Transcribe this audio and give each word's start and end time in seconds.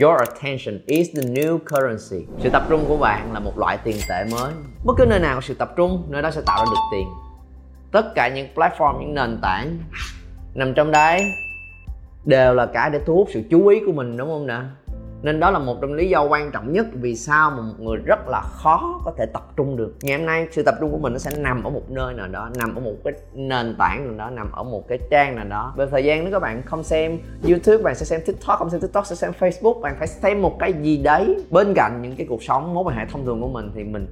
Your 0.00 0.18
attention 0.18 0.80
is 0.86 1.08
the 1.16 1.22
new 1.22 1.58
currency. 1.58 2.26
Sự 2.38 2.50
tập 2.50 2.62
trung 2.68 2.84
của 2.88 2.96
bạn 2.96 3.32
là 3.32 3.40
một 3.40 3.58
loại 3.58 3.78
tiền 3.84 3.96
tệ 4.08 4.24
mới. 4.30 4.52
Bất 4.84 4.94
cứ 4.98 5.04
nơi 5.06 5.20
nào 5.20 5.34
có 5.34 5.40
sự 5.40 5.54
tập 5.54 5.72
trung, 5.76 6.06
nơi 6.08 6.22
đó 6.22 6.30
sẽ 6.30 6.40
tạo 6.46 6.58
ra 6.58 6.70
được 6.70 6.80
tiền. 6.92 7.08
Tất 7.92 8.14
cả 8.14 8.28
những 8.28 8.48
platform, 8.54 9.00
những 9.00 9.14
nền 9.14 9.38
tảng 9.42 9.78
nằm 10.54 10.74
trong 10.74 10.90
đấy 10.90 11.20
đều 12.24 12.54
là 12.54 12.66
cái 12.66 12.90
để 12.90 13.00
thu 13.06 13.14
hút 13.14 13.28
sự 13.32 13.42
chú 13.50 13.66
ý 13.66 13.80
của 13.86 13.92
mình 13.92 14.16
đúng 14.16 14.28
không 14.28 14.46
nè? 14.46 14.60
Nên 15.26 15.40
đó 15.40 15.50
là 15.50 15.58
một 15.58 15.76
trong 15.80 15.92
lý 15.92 16.08
do 16.08 16.22
quan 16.22 16.50
trọng 16.52 16.72
nhất 16.72 16.86
vì 16.92 17.16
sao 17.16 17.50
mà 17.50 17.62
một 17.62 17.74
người 17.78 17.96
rất 17.96 18.28
là 18.28 18.40
khó 18.40 19.00
có 19.04 19.12
thể 19.18 19.26
tập 19.26 19.42
trung 19.56 19.76
được. 19.76 19.94
Ngày 20.02 20.18
hôm 20.18 20.26
nay, 20.26 20.48
sự 20.50 20.62
tập 20.62 20.74
trung 20.80 20.90
của 20.90 20.98
mình 20.98 21.12
nó 21.12 21.18
sẽ 21.18 21.30
nằm 21.38 21.64
ở 21.64 21.70
một 21.70 21.90
nơi 21.90 22.14
nào 22.14 22.28
đó, 22.28 22.50
nằm 22.56 22.74
ở 22.74 22.80
một 22.80 22.94
cái 23.04 23.14
nền 23.34 23.76
tảng 23.78 24.06
nào 24.06 24.26
đó, 24.26 24.30
nằm 24.30 24.52
ở 24.52 24.62
một 24.62 24.88
cái 24.88 24.98
trang 25.10 25.36
nào 25.36 25.44
đó. 25.44 25.74
Về 25.76 25.86
thời 25.90 26.04
gian, 26.04 26.24
nếu 26.24 26.32
các 26.32 26.38
bạn 26.38 26.62
không 26.62 26.82
xem 26.82 27.18
youtube, 27.48 27.82
bạn 27.82 27.94
sẽ 27.94 28.04
xem 28.04 28.20
tiktok, 28.26 28.58
không 28.58 28.70
xem 28.70 28.80
tiktok 28.80 29.06
sẽ 29.06 29.16
xem 29.16 29.32
facebook. 29.38 29.80
Bạn 29.80 29.96
phải 29.98 30.08
xem 30.08 30.42
một 30.42 30.56
cái 30.58 30.72
gì 30.72 30.96
đấy 30.96 31.36
bên 31.50 31.74
cạnh 31.74 32.02
những 32.02 32.16
cái 32.16 32.26
cuộc 32.30 32.42
sống, 32.42 32.74
mối 32.74 32.84
quan 32.84 32.96
hệ 32.96 33.04
thông 33.12 33.24
thường 33.24 33.40
của 33.40 33.48
mình 33.48 33.70
thì 33.74 33.84
mình 33.84 34.06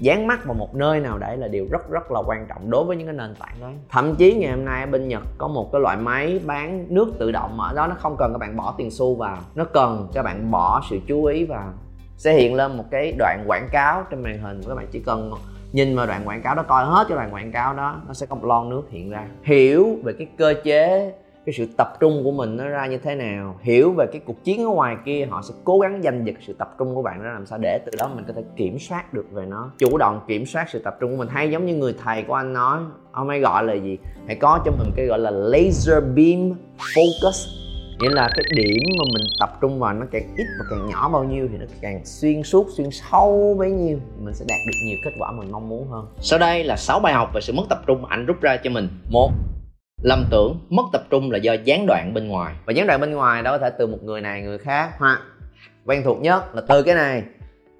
dán 0.00 0.26
mắt 0.26 0.44
vào 0.44 0.54
một 0.54 0.74
nơi 0.74 1.00
nào 1.00 1.18
đấy 1.18 1.36
là 1.36 1.48
điều 1.48 1.66
rất 1.70 1.90
rất 1.90 2.10
là 2.10 2.20
quan 2.26 2.46
trọng 2.48 2.70
đối 2.70 2.84
với 2.84 2.96
những 2.96 3.06
cái 3.06 3.16
nền 3.16 3.34
tảng 3.34 3.54
đó 3.60 3.68
thậm 3.90 4.14
chí 4.14 4.34
ngày 4.34 4.50
hôm 4.50 4.64
nay 4.64 4.80
ở 4.80 4.86
bên 4.86 5.08
nhật 5.08 5.22
có 5.38 5.48
một 5.48 5.72
cái 5.72 5.80
loại 5.80 5.96
máy 5.96 6.40
bán 6.46 6.86
nước 6.88 7.12
tự 7.18 7.32
động 7.32 7.60
ở 7.60 7.72
đó 7.74 7.86
nó 7.86 7.94
không 7.98 8.16
cần 8.18 8.32
các 8.32 8.38
bạn 8.38 8.56
bỏ 8.56 8.74
tiền 8.78 8.90
xu 8.90 9.14
vào, 9.14 9.38
nó 9.54 9.64
cần 9.64 10.08
các 10.12 10.22
bạn 10.22 10.50
bỏ 10.50 10.82
sự 10.90 10.98
chú 11.06 11.24
ý 11.24 11.44
vào. 11.44 11.72
Sẽ 12.16 12.32
hiện 12.32 12.54
lên 12.54 12.76
một 12.76 12.84
cái 12.90 13.14
đoạn 13.18 13.44
quảng 13.46 13.68
cáo 13.72 14.04
trên 14.10 14.22
màn 14.22 14.38
hình 14.42 14.60
các 14.68 14.74
bạn 14.74 14.86
chỉ 14.90 15.00
cần 15.00 15.32
nhìn 15.72 15.96
vào 15.96 16.06
đoạn 16.06 16.22
quảng 16.24 16.42
cáo 16.42 16.54
đó, 16.54 16.62
coi 16.62 16.84
hết 16.84 17.04
cái 17.08 17.16
đoạn 17.16 17.34
quảng 17.34 17.52
cáo 17.52 17.74
đó, 17.74 18.00
nó 18.06 18.14
sẽ 18.14 18.26
có 18.26 18.36
một 18.36 18.44
lon 18.44 18.68
nước 18.68 18.82
hiện 18.90 19.10
ra. 19.10 19.26
Hiểu 19.42 19.88
về 20.04 20.12
cái 20.18 20.26
cơ 20.38 20.54
chế 20.64 21.12
cái 21.50 21.66
sự 21.66 21.72
tập 21.76 21.92
trung 22.00 22.24
của 22.24 22.30
mình 22.30 22.56
nó 22.56 22.68
ra 22.68 22.86
như 22.86 22.98
thế 22.98 23.14
nào, 23.14 23.58
hiểu 23.62 23.92
về 23.92 24.06
cái 24.12 24.20
cuộc 24.24 24.44
chiến 24.44 24.64
ở 24.64 24.68
ngoài 24.68 24.96
kia, 25.04 25.26
họ 25.30 25.42
sẽ 25.42 25.54
cố 25.64 25.78
gắng 25.78 26.00
giành 26.02 26.26
giật 26.26 26.34
sự 26.46 26.52
tập 26.58 26.74
trung 26.78 26.94
của 26.94 27.02
bạn 27.02 27.22
ra 27.22 27.32
làm 27.32 27.46
sao 27.46 27.58
để 27.58 27.80
từ 27.86 27.92
đó 27.98 28.10
mình 28.14 28.24
có 28.28 28.32
thể 28.36 28.42
kiểm 28.56 28.78
soát 28.78 29.14
được 29.14 29.26
về 29.32 29.46
nó, 29.46 29.70
chủ 29.78 29.98
động 29.98 30.20
kiểm 30.28 30.46
soát 30.46 30.66
sự 30.70 30.78
tập 30.78 30.96
trung 31.00 31.10
của 31.10 31.16
mình. 31.16 31.28
Hay 31.28 31.50
giống 31.50 31.66
như 31.66 31.74
người 31.74 31.94
thầy 32.04 32.22
của 32.22 32.34
anh 32.34 32.52
nói, 32.52 32.80
ông 33.12 33.28
ấy 33.28 33.40
gọi 33.40 33.64
là 33.64 33.74
gì? 33.74 33.98
Hãy 34.26 34.36
có 34.36 34.60
cho 34.64 34.70
mình 34.78 34.92
cái 34.96 35.06
gọi 35.06 35.18
là 35.18 35.30
laser 35.30 36.04
beam 36.14 36.52
focus, 36.78 37.48
nghĩa 38.00 38.10
là 38.10 38.30
cái 38.34 38.44
điểm 38.56 38.82
mà 38.98 39.04
mình 39.14 39.26
tập 39.40 39.58
trung 39.60 39.78
vào 39.78 39.94
nó 39.94 40.06
càng 40.12 40.34
ít 40.36 40.46
và 40.58 40.64
càng 40.70 40.88
nhỏ 40.90 41.08
bao 41.08 41.24
nhiêu 41.24 41.48
thì 41.52 41.58
nó 41.58 41.66
càng 41.80 42.04
xuyên 42.04 42.42
suốt, 42.42 42.66
xuyên 42.76 42.88
sâu 42.90 43.56
bấy 43.58 43.70
nhiêu, 43.70 43.98
mình 44.18 44.34
sẽ 44.34 44.44
đạt 44.48 44.58
được 44.66 44.78
nhiều 44.86 44.96
kết 45.04 45.12
quả 45.18 45.32
mình 45.32 45.52
mong 45.52 45.68
muốn 45.68 45.88
hơn. 45.88 46.06
Sau 46.20 46.38
đây 46.38 46.64
là 46.64 46.76
6 46.76 47.00
bài 47.00 47.12
học 47.12 47.30
về 47.34 47.40
sự 47.40 47.52
mất 47.52 47.64
tập 47.68 47.78
trung 47.86 48.02
mà 48.02 48.08
anh 48.10 48.26
rút 48.26 48.40
ra 48.40 48.56
cho 48.64 48.70
mình. 48.70 48.88
Một 49.10 49.30
lầm 50.02 50.24
tưởng 50.30 50.58
mất 50.70 50.82
tập 50.92 51.02
trung 51.10 51.30
là 51.30 51.38
do 51.38 51.52
gián 51.64 51.86
đoạn 51.86 52.14
bên 52.14 52.28
ngoài. 52.28 52.54
Và 52.66 52.72
gián 52.72 52.86
đoạn 52.86 53.00
bên 53.00 53.12
ngoài 53.12 53.42
đó 53.42 53.50
có 53.50 53.58
thể 53.58 53.70
từ 53.78 53.86
một 53.86 53.98
người 54.02 54.20
này 54.20 54.42
người 54.42 54.58
khác. 54.58 54.90
Hoặc 54.98 55.20
quen 55.86 56.02
thuộc 56.04 56.20
nhất 56.20 56.54
là 56.54 56.62
từ 56.68 56.82
cái 56.82 56.94
này. 56.94 57.22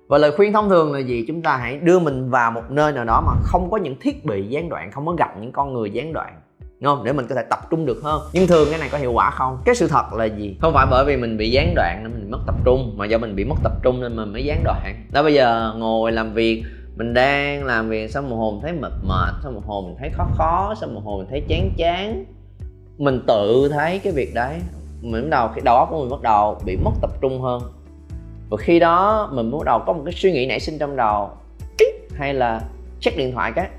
Và 0.08 0.18
lời 0.18 0.32
khuyên 0.36 0.52
thông 0.52 0.68
thường 0.68 0.92
là 0.92 0.98
gì? 0.98 1.24
Chúng 1.28 1.42
ta 1.42 1.56
hãy 1.56 1.76
đưa 1.76 1.98
mình 1.98 2.30
vào 2.30 2.50
một 2.50 2.70
nơi 2.70 2.92
nào 2.92 3.04
đó 3.04 3.22
mà 3.26 3.32
không 3.42 3.70
có 3.70 3.76
những 3.76 3.96
thiết 4.00 4.24
bị 4.24 4.42
gián 4.42 4.68
đoạn 4.68 4.90
không 4.92 5.06
có 5.06 5.12
gặp 5.12 5.30
những 5.40 5.52
con 5.52 5.74
người 5.74 5.90
gián 5.90 6.12
đoạn. 6.12 6.40
Đúng 6.80 6.96
không? 6.96 7.04
Để 7.04 7.12
mình 7.12 7.26
có 7.28 7.34
thể 7.34 7.42
tập 7.50 7.58
trung 7.70 7.86
được 7.86 8.00
hơn. 8.02 8.22
Nhưng 8.32 8.46
thường 8.46 8.68
cái 8.70 8.78
này 8.78 8.88
có 8.92 8.98
hiệu 8.98 9.12
quả 9.12 9.30
không? 9.30 9.58
Cái 9.64 9.74
sự 9.74 9.88
thật 9.88 10.12
là 10.12 10.24
gì? 10.24 10.56
Không 10.60 10.74
phải 10.74 10.86
bởi 10.90 11.04
vì 11.04 11.16
mình 11.16 11.36
bị 11.36 11.50
gián 11.50 11.72
đoạn 11.74 12.00
nên 12.02 12.12
mình 12.12 12.30
mất 12.30 12.38
tập 12.46 12.54
trung 12.64 12.94
mà 12.96 13.06
do 13.06 13.18
mình 13.18 13.36
bị 13.36 13.44
mất 13.44 13.56
tập 13.62 13.72
trung 13.82 14.00
nên 14.00 14.16
mình 14.16 14.32
mới 14.32 14.44
gián 14.44 14.64
đoạn. 14.64 15.06
Đó 15.12 15.22
bây 15.22 15.34
giờ 15.34 15.74
ngồi 15.76 16.12
làm 16.12 16.34
việc 16.34 16.64
mình 17.00 17.14
đang 17.14 17.64
làm 17.64 17.88
việc 17.88 18.10
xong 18.10 18.30
một 18.30 18.36
hồi 18.36 18.54
thấy 18.62 18.72
mệt 18.72 18.92
mệt, 19.08 19.34
xong 19.42 19.54
một 19.54 19.62
hồi 19.66 19.82
mình 19.82 19.96
thấy 19.98 20.10
khó 20.10 20.26
khó, 20.36 20.74
xong 20.80 20.94
một 20.94 21.00
hồi 21.04 21.18
mình 21.18 21.26
thấy 21.30 21.42
chán 21.48 21.70
chán. 21.76 22.24
Mình 22.98 23.20
tự 23.26 23.68
thấy 23.72 23.98
cái 23.98 24.12
việc 24.12 24.34
đấy, 24.34 24.60
mình 25.02 25.22
bắt 25.22 25.28
đầu 25.30 25.48
cái 25.48 25.60
đầu 25.64 25.76
óc 25.76 25.88
của 25.90 26.00
mình 26.00 26.10
bắt 26.10 26.22
đầu 26.22 26.60
bị 26.64 26.76
mất 26.76 26.90
tập 27.00 27.10
trung 27.20 27.40
hơn. 27.40 27.62
Và 28.50 28.56
khi 28.56 28.78
đó 28.78 29.28
mình 29.32 29.50
bắt 29.50 29.64
đầu 29.66 29.82
có 29.86 29.92
một 29.92 30.02
cái 30.04 30.14
suy 30.14 30.32
nghĩ 30.32 30.46
nảy 30.46 30.60
sinh 30.60 30.78
trong 30.78 30.96
đầu. 30.96 31.30
Hay 32.14 32.34
là 32.34 32.60
check 33.00 33.18
điện 33.18 33.32
thoại 33.32 33.52
cái 33.56 33.70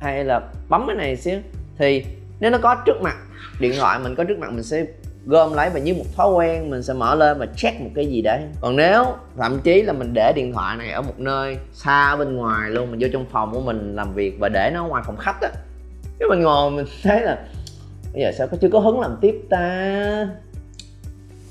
hay 0.00 0.24
là 0.24 0.40
bấm 0.68 0.84
cái 0.86 0.96
này 0.96 1.16
xíu. 1.16 1.38
Thì 1.78 2.04
nếu 2.40 2.50
nó 2.50 2.58
có 2.62 2.74
trước 2.86 3.02
mặt 3.02 3.16
điện 3.60 3.72
thoại, 3.78 3.98
mình 3.98 4.14
có 4.14 4.24
trước 4.24 4.38
mặt 4.38 4.52
mình 4.52 4.62
sẽ 4.62 4.84
gom 5.26 5.54
lấy 5.54 5.70
và 5.70 5.80
như 5.80 5.94
một 5.94 6.04
thói 6.16 6.32
quen 6.32 6.70
mình 6.70 6.82
sẽ 6.82 6.94
mở 6.94 7.14
lên 7.14 7.38
và 7.38 7.46
check 7.56 7.80
một 7.80 7.90
cái 7.94 8.06
gì 8.06 8.22
đấy. 8.22 8.40
Còn 8.60 8.76
nếu 8.76 9.04
thậm 9.36 9.60
chí 9.60 9.82
là 9.82 9.92
mình 9.92 10.10
để 10.14 10.32
điện 10.36 10.52
thoại 10.52 10.76
này 10.76 10.90
ở 10.90 11.02
một 11.02 11.18
nơi 11.18 11.56
xa 11.72 12.10
ở 12.10 12.16
bên 12.16 12.36
ngoài 12.36 12.70
luôn, 12.70 12.90
mình 12.90 13.00
vô 13.02 13.08
trong 13.12 13.26
phòng 13.30 13.52
của 13.52 13.60
mình 13.60 13.96
làm 13.96 14.14
việc 14.14 14.36
và 14.38 14.48
để 14.48 14.70
nó 14.74 14.86
ngoài 14.86 15.02
phòng 15.06 15.16
khách 15.16 15.40
á, 15.42 15.50
cái 16.18 16.28
mình 16.28 16.40
ngồi 16.40 16.70
mình 16.70 16.86
thấy 17.02 17.20
là, 17.20 17.38
bây 18.12 18.22
giờ 18.22 18.32
sao 18.38 18.46
có 18.46 18.56
chưa 18.60 18.68
có 18.68 18.78
hứng 18.78 19.00
làm 19.00 19.16
tiếp 19.20 19.40
ta? 19.50 20.28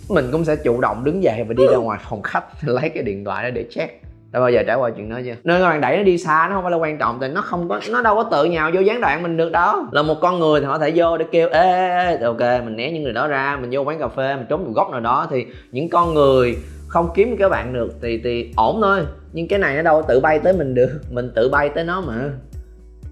Mình 0.09 0.29
cũng 0.31 0.45
sẽ 0.45 0.55
chủ 0.55 0.81
động 0.81 1.03
đứng 1.03 1.23
dậy 1.23 1.43
và 1.47 1.53
đi 1.53 1.63
ra 1.71 1.77
ngoài 1.77 1.99
phòng 2.09 2.21
khách, 2.21 2.45
lấy 2.61 2.89
cái 2.89 3.03
điện 3.03 3.25
thoại 3.25 3.43
đó 3.43 3.49
để 3.49 3.65
check 3.71 4.03
đã 4.33 4.39
bao 4.39 4.51
giờ 4.51 4.63
trải 4.67 4.75
qua 4.75 4.89
chuyện 4.89 5.09
đó 5.09 5.19
chưa? 5.25 5.33
Nên 5.43 5.61
các 5.61 5.69
bạn 5.69 5.81
đẩy 5.81 5.97
nó 5.97 6.03
đi 6.03 6.17
xa 6.17 6.47
nó 6.49 6.55
không 6.55 6.63
phải 6.63 6.71
là 6.71 6.77
quan 6.77 6.97
trọng 6.97 7.17
tại 7.19 7.29
nó 7.29 7.41
không 7.41 7.69
có 7.69 7.79
nó 7.91 8.01
đâu 8.01 8.15
có 8.15 8.23
tự 8.23 8.45
nhào 8.45 8.71
vô 8.73 8.81
gián 8.81 9.01
đoạn 9.01 9.23
mình 9.23 9.37
được 9.37 9.51
đó. 9.51 9.87
là 9.91 10.01
một 10.01 10.15
con 10.21 10.39
người 10.39 10.59
thì 10.59 10.65
họ 10.65 10.77
thể 10.77 10.91
vô 10.95 11.17
để 11.17 11.25
kêu 11.31 11.49
ê, 11.49 11.61
ê, 11.61 12.17
ê 12.19 12.25
ok 12.25 12.39
mình 12.39 12.75
né 12.75 12.91
những 12.91 13.03
người 13.03 13.13
đó 13.13 13.27
ra 13.27 13.57
mình 13.61 13.69
vô 13.73 13.81
quán 13.81 13.99
cà 13.99 14.07
phê 14.07 14.35
mình 14.35 14.45
trốn 14.49 14.65
một 14.65 14.71
góc 14.75 14.91
nào 14.91 14.99
đó. 14.99 15.27
Thì 15.31 15.45
những 15.71 15.89
con 15.89 16.13
người 16.13 16.57
không 16.87 17.09
kiếm 17.15 17.35
các 17.39 17.49
bạn 17.49 17.73
được 17.73 17.93
thì 18.01 18.21
thì 18.23 18.51
ổn 18.55 18.79
thôi. 18.81 18.99
Nhưng 19.33 19.47
cái 19.47 19.59
này 19.59 19.75
nó 19.75 19.81
đâu 19.81 20.01
có 20.01 20.07
tự 20.07 20.19
bay 20.19 20.39
tới 20.39 20.53
mình 20.53 20.75
được 20.75 20.99
mình 21.11 21.31
tự 21.35 21.49
bay 21.49 21.69
tới 21.69 21.83
nó 21.83 22.01
mà 22.01 22.13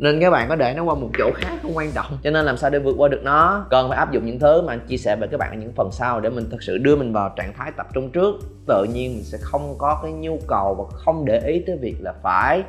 nên 0.01 0.19
các 0.19 0.29
bạn 0.29 0.49
có 0.49 0.55
để 0.55 0.73
nó 0.73 0.83
qua 0.83 0.95
một 0.95 1.09
chỗ 1.17 1.31
khác 1.35 1.59
không 1.61 1.77
quan 1.77 1.91
trọng. 1.91 2.17
Cho 2.23 2.31
nên 2.31 2.45
làm 2.45 2.57
sao 2.57 2.69
để 2.69 2.79
vượt 2.79 2.95
qua 2.97 3.09
được 3.09 3.23
nó? 3.23 3.65
Cần 3.69 3.89
phải 3.89 3.97
áp 3.97 4.11
dụng 4.11 4.25
những 4.25 4.39
thứ 4.39 4.61
mà 4.61 4.73
anh 4.73 4.79
chia 4.87 4.97
sẻ 4.97 5.15
với 5.15 5.27
các 5.27 5.37
bạn 5.37 5.51
ở 5.51 5.57
những 5.57 5.73
phần 5.75 5.89
sau 5.91 6.19
để 6.19 6.29
mình 6.29 6.49
thực 6.51 6.63
sự 6.63 6.77
đưa 6.77 6.95
mình 6.95 7.13
vào 7.13 7.33
trạng 7.37 7.53
thái 7.57 7.71
tập 7.77 7.87
trung 7.93 8.11
trước. 8.11 8.35
Tự 8.67 8.85
nhiên 8.93 9.13
mình 9.13 9.23
sẽ 9.23 9.37
không 9.41 9.75
có 9.77 9.99
cái 10.03 10.11
nhu 10.11 10.39
cầu 10.47 10.75
và 10.75 10.97
không 10.97 11.25
để 11.25 11.39
ý 11.39 11.63
tới 11.67 11.77
việc 11.81 11.95
là 11.99 12.13
phải 12.23 12.63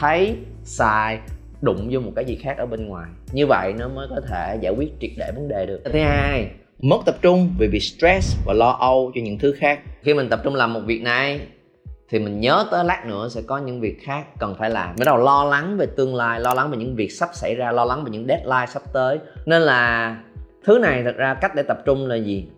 thấy 0.00 0.36
xài 0.64 1.18
đụng 1.60 1.88
vô 1.90 2.00
một 2.00 2.12
cái 2.16 2.24
gì 2.24 2.36
khác 2.36 2.58
ở 2.58 2.66
bên 2.66 2.88
ngoài. 2.88 3.10
Như 3.32 3.46
vậy 3.46 3.72
nó 3.78 3.88
mới 3.88 4.06
có 4.10 4.20
thể 4.28 4.58
giải 4.60 4.74
quyết 4.76 4.92
triệt 5.00 5.10
để 5.18 5.32
vấn 5.34 5.48
đề 5.48 5.66
được. 5.66 5.80
Thứ 5.84 6.00
hai, 6.00 6.50
mất 6.82 6.98
tập 7.06 7.14
trung 7.22 7.54
vì 7.58 7.68
bị 7.68 7.80
stress 7.80 8.36
và 8.46 8.54
lo 8.54 8.76
âu 8.80 9.12
cho 9.14 9.20
những 9.24 9.38
thứ 9.38 9.54
khác. 9.58 9.80
Khi 10.02 10.14
mình 10.14 10.28
tập 10.28 10.40
trung 10.44 10.54
làm 10.54 10.72
một 10.72 10.80
việc 10.86 11.02
này 11.02 11.40
thì 12.10 12.18
mình 12.18 12.40
nhớ 12.40 12.66
tới 12.70 12.84
lát 12.84 13.06
nữa 13.06 13.28
sẽ 13.28 13.42
có 13.46 13.58
những 13.58 13.80
việc 13.80 14.02
khác 14.02 14.26
cần 14.38 14.54
phải 14.58 14.70
làm. 14.70 14.94
Bắt 14.98 15.04
đầu 15.04 15.16
lo 15.16 15.44
lắng 15.44 15.76
về 15.76 15.86
tương 15.96 16.14
lai, 16.14 16.40
lo 16.40 16.54
lắng 16.54 16.70
về 16.70 16.76
những 16.76 16.96
việc 16.96 17.12
sắp 17.12 17.28
xảy 17.32 17.54
ra, 17.54 17.72
lo 17.72 17.84
lắng 17.84 18.04
về 18.04 18.10
những 18.10 18.26
deadline 18.28 18.66
sắp 18.68 18.82
tới. 18.92 19.18
Nên 19.46 19.62
là 19.62 20.16
thứ 20.64 20.78
này 20.78 21.02
thật 21.02 21.16
ra 21.16 21.34
cách 21.34 21.54
để 21.54 21.62
tập 21.62 21.78
trung 21.86 22.06
là 22.06 22.16
gì? 22.16 22.48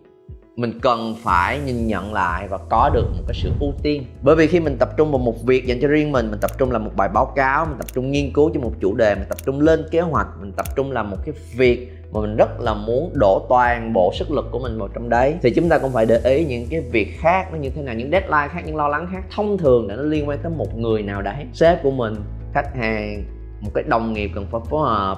Mình 0.61 0.79
cần 0.81 1.15
phải 1.23 1.59
nhìn 1.59 1.87
nhận 1.87 2.13
lại 2.13 2.47
và 2.47 2.57
có 2.69 2.89
được 2.93 3.05
một 3.17 3.23
cái 3.27 3.35
sự 3.43 3.49
ưu 3.59 3.73
tiên. 3.83 4.05
Bởi 4.21 4.35
vì 4.35 4.47
khi 4.47 4.59
mình 4.59 4.77
tập 4.77 4.89
trung 4.97 5.11
vào 5.11 5.19
một 5.19 5.43
việc 5.43 5.65
dành 5.65 5.79
cho 5.81 5.87
riêng 5.87 6.11
mình 6.11 6.31
mình 6.31 6.39
tập 6.39 6.51
trung 6.57 6.71
làm 6.71 6.83
một 6.83 6.91
bài 6.95 7.09
báo 7.13 7.25
cáo, 7.25 7.65
mình 7.65 7.77
tập 7.77 7.87
trung 7.93 8.11
nghiên 8.11 8.33
cứu 8.33 8.51
cho 8.53 8.59
một 8.59 8.71
chủ 8.81 8.95
đề, 8.95 9.15
mình 9.15 9.25
tập 9.29 9.37
trung 9.45 9.61
lên 9.61 9.85
kế 9.91 10.01
hoạch, 10.01 10.27
mình 10.41 10.51
tập 10.51 10.65
trung 10.75 10.91
làm 10.91 11.09
một 11.09 11.17
cái 11.25 11.35
việc 11.57 11.91
mà 12.11 12.21
mình 12.21 12.35
rất 12.35 12.59
là 12.59 12.73
muốn 12.73 13.11
đổ 13.13 13.45
toàn 13.49 13.93
bộ 13.93 14.11
sức 14.13 14.31
lực 14.31 14.45
của 14.51 14.59
mình 14.59 14.79
vào 14.79 14.87
trong 14.87 15.09
đấy, 15.09 15.35
thì 15.41 15.53
chúng 15.55 15.69
ta 15.69 15.77
cũng 15.77 15.91
phải 15.91 16.05
để 16.05 16.19
ý 16.23 16.45
những 16.45 16.67
cái 16.69 16.81
việc 16.91 17.19
khác 17.19 17.47
nó 17.51 17.57
như 17.57 17.69
thế 17.69 17.81
nào, 17.81 17.95
những 17.95 18.11
deadline 18.11 18.47
khác, 18.47 18.61
những 18.65 18.75
lo 18.75 18.87
lắng 18.87 19.07
khác. 19.11 19.23
Thông 19.35 19.57
thường 19.57 19.87
là 19.87 19.95
nó 19.95 20.03
liên 20.03 20.29
quan 20.29 20.39
tới 20.43 20.51
một 20.57 20.77
người 20.77 21.03
nào 21.03 21.21
đấy, 21.21 21.45
sếp 21.53 21.83
của 21.83 21.91
mình, 21.91 22.15
khách 22.53 22.75
hàng, 22.75 23.23
một 23.61 23.71
cái 23.73 23.83
đồng 23.87 24.13
nghiệp 24.13 24.31
cần 24.35 24.45
phải 24.51 24.61
phối 24.69 24.89
hợp, 24.89 25.17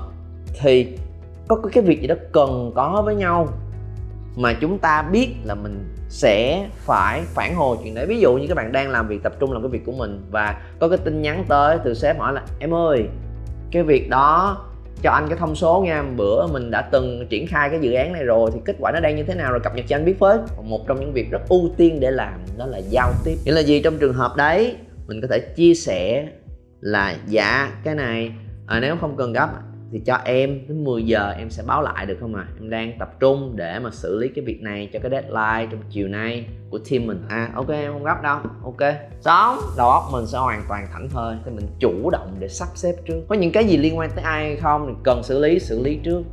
thì 0.61 0.87
có 1.47 1.55
cái 1.73 1.83
việc 1.83 2.01
gì 2.01 2.07
đó 2.07 2.15
cần 2.31 2.71
có 2.75 3.01
với 3.05 3.15
nhau 3.15 3.47
mà 4.35 4.53
chúng 4.53 4.79
ta 4.79 5.01
biết 5.01 5.29
là 5.43 5.55
mình 5.55 5.85
sẽ 6.09 6.67
phải 6.77 7.21
phản 7.25 7.55
hồi 7.55 7.77
chuyện 7.83 7.95
đấy. 7.95 8.05
Ví 8.05 8.19
dụ 8.19 8.33
như 8.33 8.47
các 8.47 8.55
bạn 8.55 8.71
đang 8.71 8.89
làm 8.89 9.07
việc 9.07 9.23
tập 9.23 9.33
trung 9.39 9.51
làm 9.51 9.61
cái 9.61 9.69
việc 9.69 9.85
của 9.85 9.91
mình 9.91 10.21
và 10.31 10.61
có 10.79 10.89
cái 10.89 10.97
tin 10.97 11.21
nhắn 11.21 11.45
tới 11.47 11.77
từ 11.83 11.93
sếp 11.93 12.19
hỏi 12.19 12.33
là 12.33 12.41
em 12.59 12.73
ơi 12.73 13.03
cái 13.71 13.83
việc 13.83 14.09
đó 14.09 14.57
cho 15.01 15.11
anh 15.11 15.27
cái 15.29 15.37
thông 15.37 15.55
số 15.55 15.83
nha 15.85 16.03
bữa 16.17 16.47
mình 16.47 16.71
đã 16.71 16.81
từng 16.81 17.27
triển 17.29 17.47
khai 17.47 17.69
cái 17.69 17.79
dự 17.81 17.93
án 17.93 18.13
này 18.13 18.23
rồi 18.23 18.51
thì 18.53 18.59
kết 18.65 18.75
quả 18.79 18.91
nó 18.91 18.99
đang 18.99 19.15
như 19.15 19.23
thế 19.23 19.35
nào 19.35 19.51
rồi 19.51 19.59
cập 19.59 19.75
nhật 19.75 19.85
cho 19.87 19.95
anh 19.95 20.05
biết 20.05 20.19
với. 20.19 20.37
Một 20.63 20.87
trong 20.87 20.99
những 20.99 21.13
việc 21.13 21.31
rất 21.31 21.41
ưu 21.49 21.69
tiên 21.77 21.99
để 21.99 22.11
làm 22.11 22.33
đó 22.57 22.65
là 22.65 22.77
giao 22.77 23.13
tiếp. 23.23 23.35
Nghĩa 23.45 23.51
là 23.51 23.61
gì? 23.61 23.81
Trong 23.81 23.97
trường 23.97 24.13
hợp 24.13 24.35
đấy 24.37 24.75
mình 25.07 25.21
có 25.21 25.27
thể 25.31 25.39
chia 25.39 25.73
sẻ 25.73 26.27
là 26.81 27.15
dạ 27.27 27.71
cái 27.83 27.95
này 27.95 28.31
à, 28.67 28.79
nếu 28.79 28.97
không 29.01 29.17
cần 29.17 29.33
gấp 29.33 29.49
thì 29.93 29.99
cho 30.05 30.17
em, 30.25 30.67
đến 30.67 30.83
10 30.83 31.03
giờ 31.03 31.33
em 31.37 31.49
sẽ 31.49 31.63
báo 31.67 31.81
lại 31.81 32.05
được 32.05 32.17
không 32.19 32.35
à 32.35 32.47
em 32.59 32.69
đang 32.69 32.99
tập 32.99 33.19
trung 33.19 33.53
để 33.55 33.79
mà 33.79 33.89
xử 33.91 34.19
lý 34.19 34.27
cái 34.35 34.45
việc 34.45 34.61
này 34.61 34.89
cho 34.93 34.99
cái 34.99 35.11
deadline 35.11 35.71
trong 35.71 35.81
chiều 35.89 36.07
nay 36.07 36.45
của 36.69 36.79
team 36.89 37.07
mình. 37.07 37.21
À 37.29 37.49
ok, 37.55 37.69
em 37.69 37.93
không 37.93 38.03
gấp 38.03 38.21
đâu. 38.23 38.37
Ok. 38.63 38.93
Xong 39.21 39.57
đầu 39.77 39.89
óc 39.89 40.03
mình 40.11 40.27
sẽ 40.27 40.37
hoàn 40.37 40.63
toàn 40.69 40.87
thảnh 40.93 41.09
thơi. 41.09 41.35
Thì 41.45 41.51
mình 41.51 41.65
chủ 41.79 42.09
động 42.09 42.35
để 42.39 42.47
sắp 42.47 42.67
xếp 42.75 42.93
trước. 43.05 43.21
Có 43.29 43.35
những 43.35 43.51
cái 43.51 43.65
gì 43.65 43.77
liên 43.77 43.97
quan 43.97 44.09
tới 44.15 44.23
ai 44.23 44.45
hay 44.45 44.55
không 44.55 44.85
thì 44.87 44.93
cần 45.03 45.23
xử 45.23 45.39
lý 45.39 45.59
xử 45.59 45.83
lý 45.83 45.99
trước. 46.03 46.23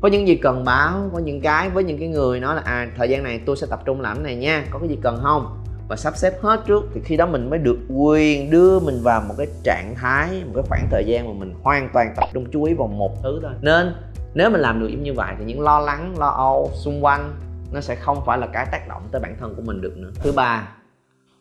Có 0.00 0.08
những 0.08 0.28
gì 0.28 0.36
cần 0.36 0.64
báo, 0.64 1.10
có 1.12 1.18
những 1.18 1.40
cái 1.40 1.70
với 1.70 1.84
những 1.84 1.98
cái 1.98 2.08
người 2.08 2.40
nói 2.40 2.54
là 2.54 2.62
à 2.64 2.88
thời 2.96 3.08
gian 3.08 3.22
này 3.22 3.40
tôi 3.46 3.56
sẽ 3.56 3.66
tập 3.70 3.80
trung 3.84 4.00
làm 4.00 4.16
cái 4.16 4.24
này 4.24 4.36
nha. 4.36 4.64
Có 4.70 4.78
cái 4.78 4.88
gì 4.88 4.98
cần 5.02 5.18
không? 5.22 5.57
Và 5.88 5.96
sắp 5.96 6.16
xếp 6.16 6.32
hết 6.42 6.60
trước. 6.66 6.84
Thì 6.94 7.00
khi 7.04 7.16
đó 7.16 7.26
mình 7.26 7.50
mới 7.50 7.58
được 7.58 7.78
quyền 7.88 8.50
đưa 8.50 8.80
mình 8.80 9.02
vào 9.02 9.20
một 9.28 9.34
cái 9.38 9.46
trạng 9.64 9.94
thái 9.94 10.44
một 10.46 10.52
cái 10.54 10.64
khoảng 10.68 10.88
thời 10.90 11.04
gian 11.06 11.26
mà 11.26 11.32
mình 11.32 11.54
hoàn 11.62 11.88
toàn 11.92 12.14
tập 12.16 12.28
trung 12.34 12.46
chú 12.52 12.64
ý 12.64 12.74
vào 12.74 12.88
một 12.88 13.22
thứ 13.22 13.38
thôi. 13.42 13.52
Nên 13.60 13.94
nếu 14.34 14.50
mình 14.50 14.60
làm 14.60 14.80
được 14.80 14.88
như 14.88 15.14
vậy 15.14 15.34
thì 15.38 15.44
những 15.44 15.60
lo 15.60 15.78
lắng 15.78 16.14
lo 16.18 16.28
âu 16.28 16.70
xung 16.74 17.04
quanh 17.04 17.34
nó 17.72 17.80
sẽ 17.80 17.94
không 17.94 18.24
phải 18.26 18.38
là 18.38 18.46
cái 18.46 18.66
tác 18.72 18.88
động 18.88 19.02
tới 19.12 19.20
bản 19.20 19.36
thân 19.40 19.54
của 19.54 19.62
mình 19.62 19.80
được 19.80 19.96
nữa. 19.96 20.10
Thứ 20.14 20.32
ba 20.32 20.68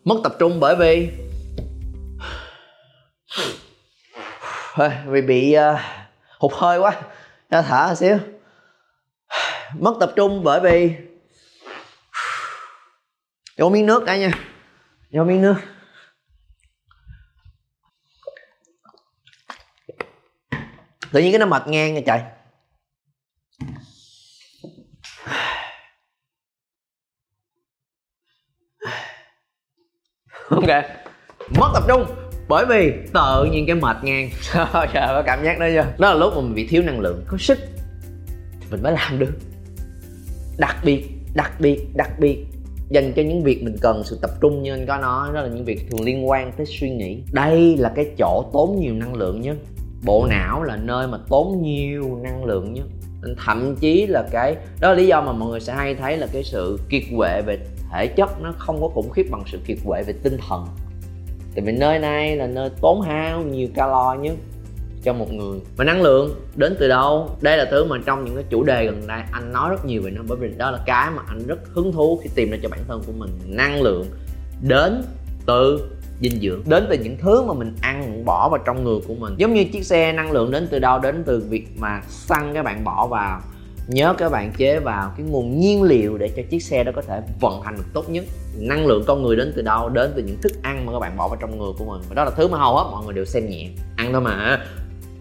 mất 0.04 0.16
tập 0.24 0.34
trung 0.40 0.60
bởi 0.60 0.76
vì 0.76 1.10
vì 5.06 5.22
bị 5.22 5.58
uh, 5.58 5.80
hụt 6.40 6.52
hơi 6.56 6.80
quá. 6.80 6.92
Cho 7.52 7.62
thở 7.62 7.86
một 7.90 7.96
xíu. 7.96 8.18
Mất 9.80 9.94
tập 10.00 10.12
trung 10.16 10.44
bởi 10.44 10.60
vì 10.60 10.96
vô 13.58 13.70
miếng 13.70 13.86
nước 13.86 14.04
cả 14.06 14.18
nha. 14.18 14.32
Vô 15.12 15.24
miếng 15.24 15.42
nước. 15.42 15.56
Tự 21.12 21.22
nhiên 21.22 21.32
cái 21.32 21.40
nó 21.40 21.46
mệt 21.46 21.68
ngang 21.68 21.94
nha 21.94 22.02
trời. 22.06 22.22
Ok. 30.50 30.84
Mất 31.50 31.72
tập 31.74 31.84
trung 31.88 32.06
bởi 32.48 32.66
vì 32.66 32.92
tự 33.14 33.46
nhiên 33.52 33.66
cái 33.66 33.76
mệt 33.76 33.98
ngang. 34.04 34.30
Trời 34.74 35.08
có 35.08 35.24
cảm 35.26 35.44
giác 35.44 35.60
đó 35.60 35.66
chưa? 35.74 35.86
Đó 36.00 36.10
là 36.10 36.14
lúc 36.14 36.34
mà 36.36 36.42
mình 36.42 36.56
bị 36.56 36.68
thiếu 36.68 36.84
năng 36.84 37.00
lượng 37.00 37.26
có 37.28 37.38
sức. 37.38 37.58
Thì 38.60 38.68
mình 38.72 38.84
mới 38.84 38.94
làm 38.94 39.20
được. 39.20 39.34
Đặc 40.58 40.76
biệt 40.84 41.06
đặc 41.36 41.52
biệt 41.60 41.88
đặc 41.96 42.10
biệt 42.20 42.47
dành 42.90 43.14
cho 43.16 43.22
những 43.22 43.44
việc 43.44 43.64
mình 43.64 43.76
cần, 43.82 44.04
sự 44.04 44.20
tập 44.22 44.32
trung 44.42 44.64
như 44.64 44.74
anh 44.74 44.86
có 44.86 44.98
nói, 44.98 45.30
đó 45.34 45.42
là 45.42 45.48
những 45.48 45.66
việc 45.66 45.92
thường 45.92 46.06
liên 46.06 46.30
quan 46.30 46.52
tới 46.58 46.66
suy 46.66 46.90
nghĩ. 46.90 47.18
Đây 47.32 47.78
là 47.78 47.92
cái 47.96 48.06
chỗ 48.18 48.46
tốn 48.54 48.80
nhiều 48.80 48.94
năng 48.94 49.16
lượng 49.16 49.42
nhất. 49.42 49.58
Bộ 50.06 50.28
não 50.30 50.64
là 50.64 50.76
nơi 50.76 51.08
mà 51.08 51.18
tốn 51.30 51.62
nhiều 51.62 52.20
năng 52.24 52.46
lượng 52.46 52.74
nhất. 52.74 52.86
Thậm 53.46 53.76
chí 53.76 54.08
là 54.08 54.24
cái, 54.32 54.56
đó 54.82 54.90
là 54.90 54.96
lý 54.96 55.08
do 55.08 55.22
mà 55.22 55.32
mọi 55.32 55.50
người 55.50 55.60
sẽ 55.60 55.74
hay 55.74 55.96
thấy 55.96 56.18
là 56.18 56.28
cái 56.34 56.44
sự 56.44 56.80
kiệt 56.90 57.04
quệ 57.18 57.42
về 57.42 57.58
thể 57.92 58.08
chất 58.08 58.42
nó 58.42 58.54
không 58.58 58.82
có 58.82 58.88
khủng 58.88 59.10
khiếp 59.10 59.26
bằng 59.32 59.44
sự 59.46 59.60
kiệt 59.66 59.78
quệ 59.86 60.04
về 60.04 60.14
tinh 60.24 60.38
thần. 60.50 60.66
Tại 61.56 61.66
vì 61.66 61.72
nơi 61.72 62.00
này 62.00 62.36
là 62.36 62.48
nơi 62.48 62.70
tốn 62.82 63.02
hao 63.02 63.42
nhiều 63.42 63.68
calo 63.76 64.16
nhất 64.22 64.36
cho 65.04 65.14
một 65.14 65.32
người. 65.32 65.60
Và 65.78 65.86
năng 65.86 66.02
lượng 66.02 66.36
đến 66.56 66.76
từ 66.80 66.88
đâu? 66.88 67.38
Đây 67.42 67.58
là 67.58 67.66
thứ 67.72 67.86
mà 67.86 67.98
trong 68.06 68.26
những 68.26 68.36
cái 68.36 68.44
chủ 68.50 68.64
đề 68.64 68.86
gần 68.86 69.08
đây 69.08 69.22
anh 69.32 69.54
nói 69.54 69.70
rất 69.70 69.86
nhiều 69.86 70.02
về 70.02 70.12
nó, 70.12 70.22
bởi 70.28 70.38
vì 70.38 70.50
đó 70.58 70.72
là 70.72 70.80
cái 70.86 71.12
mà 71.16 71.22
anh 71.28 71.48
rất 71.48 71.60
hứng 71.74 71.92
thú 71.92 72.20
khi 72.24 72.30
tìm 72.36 72.52
ra 72.52 72.58
cho 72.64 72.70
bản 72.70 72.80
thân 72.88 73.02
của 73.08 73.14
mình, 73.18 73.30
năng 73.46 73.82
lượng 73.82 74.06
đến 74.62 75.04
từ 75.46 75.90
dinh 76.22 76.42
dưỡng, 76.42 76.62
đến 76.66 76.88
từ 76.90 76.98
những 76.98 77.18
thứ 77.18 77.42
mà 77.42 77.54
mình 77.54 77.76
ăn, 77.82 78.02
mình 78.02 78.26
bỏ 78.26 78.50
vào 78.50 78.62
trong 78.66 78.84
người 78.84 79.00
của 79.08 79.16
mình. 79.16 79.34
Giống 79.38 79.54
như 79.54 79.66
chiếc 79.74 79.86
xe 79.86 80.14
năng 80.14 80.32
lượng 80.32 80.52
đến 80.52 80.68
từ 80.72 80.80
đâu? 80.80 81.00
Đến 81.00 81.24
từ 81.26 81.44
việc 81.50 81.68
mà 81.78 82.02
xăng 82.08 82.54
các 82.54 82.64
bạn 82.64 82.84
bỏ 82.84 83.08
vào, 83.08 83.42
nhớ 83.88 84.14
các 84.18 84.32
bạn 84.32 84.52
chế 84.58 84.80
vào 84.80 85.14
cái 85.18 85.26
nguồn 85.30 85.60
nhiên 85.60 85.84
liệu 85.84 86.18
để 86.18 86.30
cho 86.36 86.44
chiếc 86.50 86.64
xe 86.64 86.84
đó 86.84 86.92
có 86.96 87.02
thể 87.02 87.22
vận 87.40 87.62
hành 87.62 87.76
được 87.76 87.86
tốt 87.94 88.10
nhất. 88.10 88.26
Năng 88.58 88.88
lượng 88.88 89.04
con 89.08 89.24
người 89.24 89.36
đến 89.36 89.54
từ 89.56 89.62
đâu? 89.62 89.90
Đến 89.90 90.12
từ 90.16 90.24
những 90.24 90.38
thức 90.42 90.52
ăn 90.64 90.86
mà 90.86 90.92
các 90.92 91.00
bạn 91.00 91.18
bỏ 91.18 91.28
vào 91.28 91.38
trong 91.42 91.58
người 91.60 91.72
của 91.78 91.86
mình. 91.86 92.02
Và 92.10 92.16
đó 92.16 92.24
là 92.24 92.32
thứ 92.32 92.48
mà 92.48 92.58
hầu 92.58 92.78
hết 92.78 92.90
mọi 92.92 93.06
người 93.06 93.14
đều 93.14 93.26
xem 93.26 93.50
nhẹ. 93.50 93.70
Ăn 93.96 94.12
thôi 94.12 94.22
mà 94.22 94.66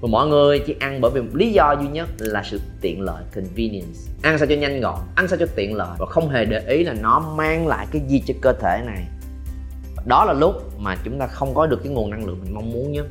và 0.06 0.10
mọi 0.10 0.26
người 0.26 0.58
chỉ 0.58 0.74
ăn 0.80 1.00
bởi 1.00 1.10
vì 1.14 1.20
một 1.20 1.34
lý 1.34 1.52
do 1.52 1.76
duy 1.80 1.88
nhất 1.88 2.08
là 2.18 2.42
sự 2.42 2.60
tiện 2.80 3.00
lợi, 3.00 3.22
convenience. 3.34 3.98
Ăn 4.22 4.38
sao 4.38 4.46
cho 4.46 4.54
nhanh 4.54 4.80
gọn, 4.80 5.00
ăn 5.14 5.28
sao 5.28 5.38
cho 5.38 5.46
tiện 5.56 5.76
lợi. 5.76 5.96
Và 5.98 6.06
không 6.06 6.28
hề 6.28 6.44
để 6.44 6.60
ý 6.68 6.84
là 6.84 6.94
nó 7.00 7.34
mang 7.36 7.66
lại 7.66 7.86
cái 7.92 8.02
gì 8.08 8.22
cho 8.26 8.34
cơ 8.40 8.52
thể 8.52 8.82
này. 8.86 9.04
Đó 10.06 10.24
là 10.24 10.32
lúc 10.32 10.78
mà 10.78 10.96
chúng 11.04 11.18
ta 11.18 11.26
không 11.26 11.54
có 11.54 11.66
được 11.66 11.80
cái 11.84 11.92
nguồn 11.92 12.10
năng 12.10 12.26
lượng 12.26 12.38
mình 12.44 12.54
mong 12.54 12.72
muốn 12.72 12.92
nhất. 12.92 13.06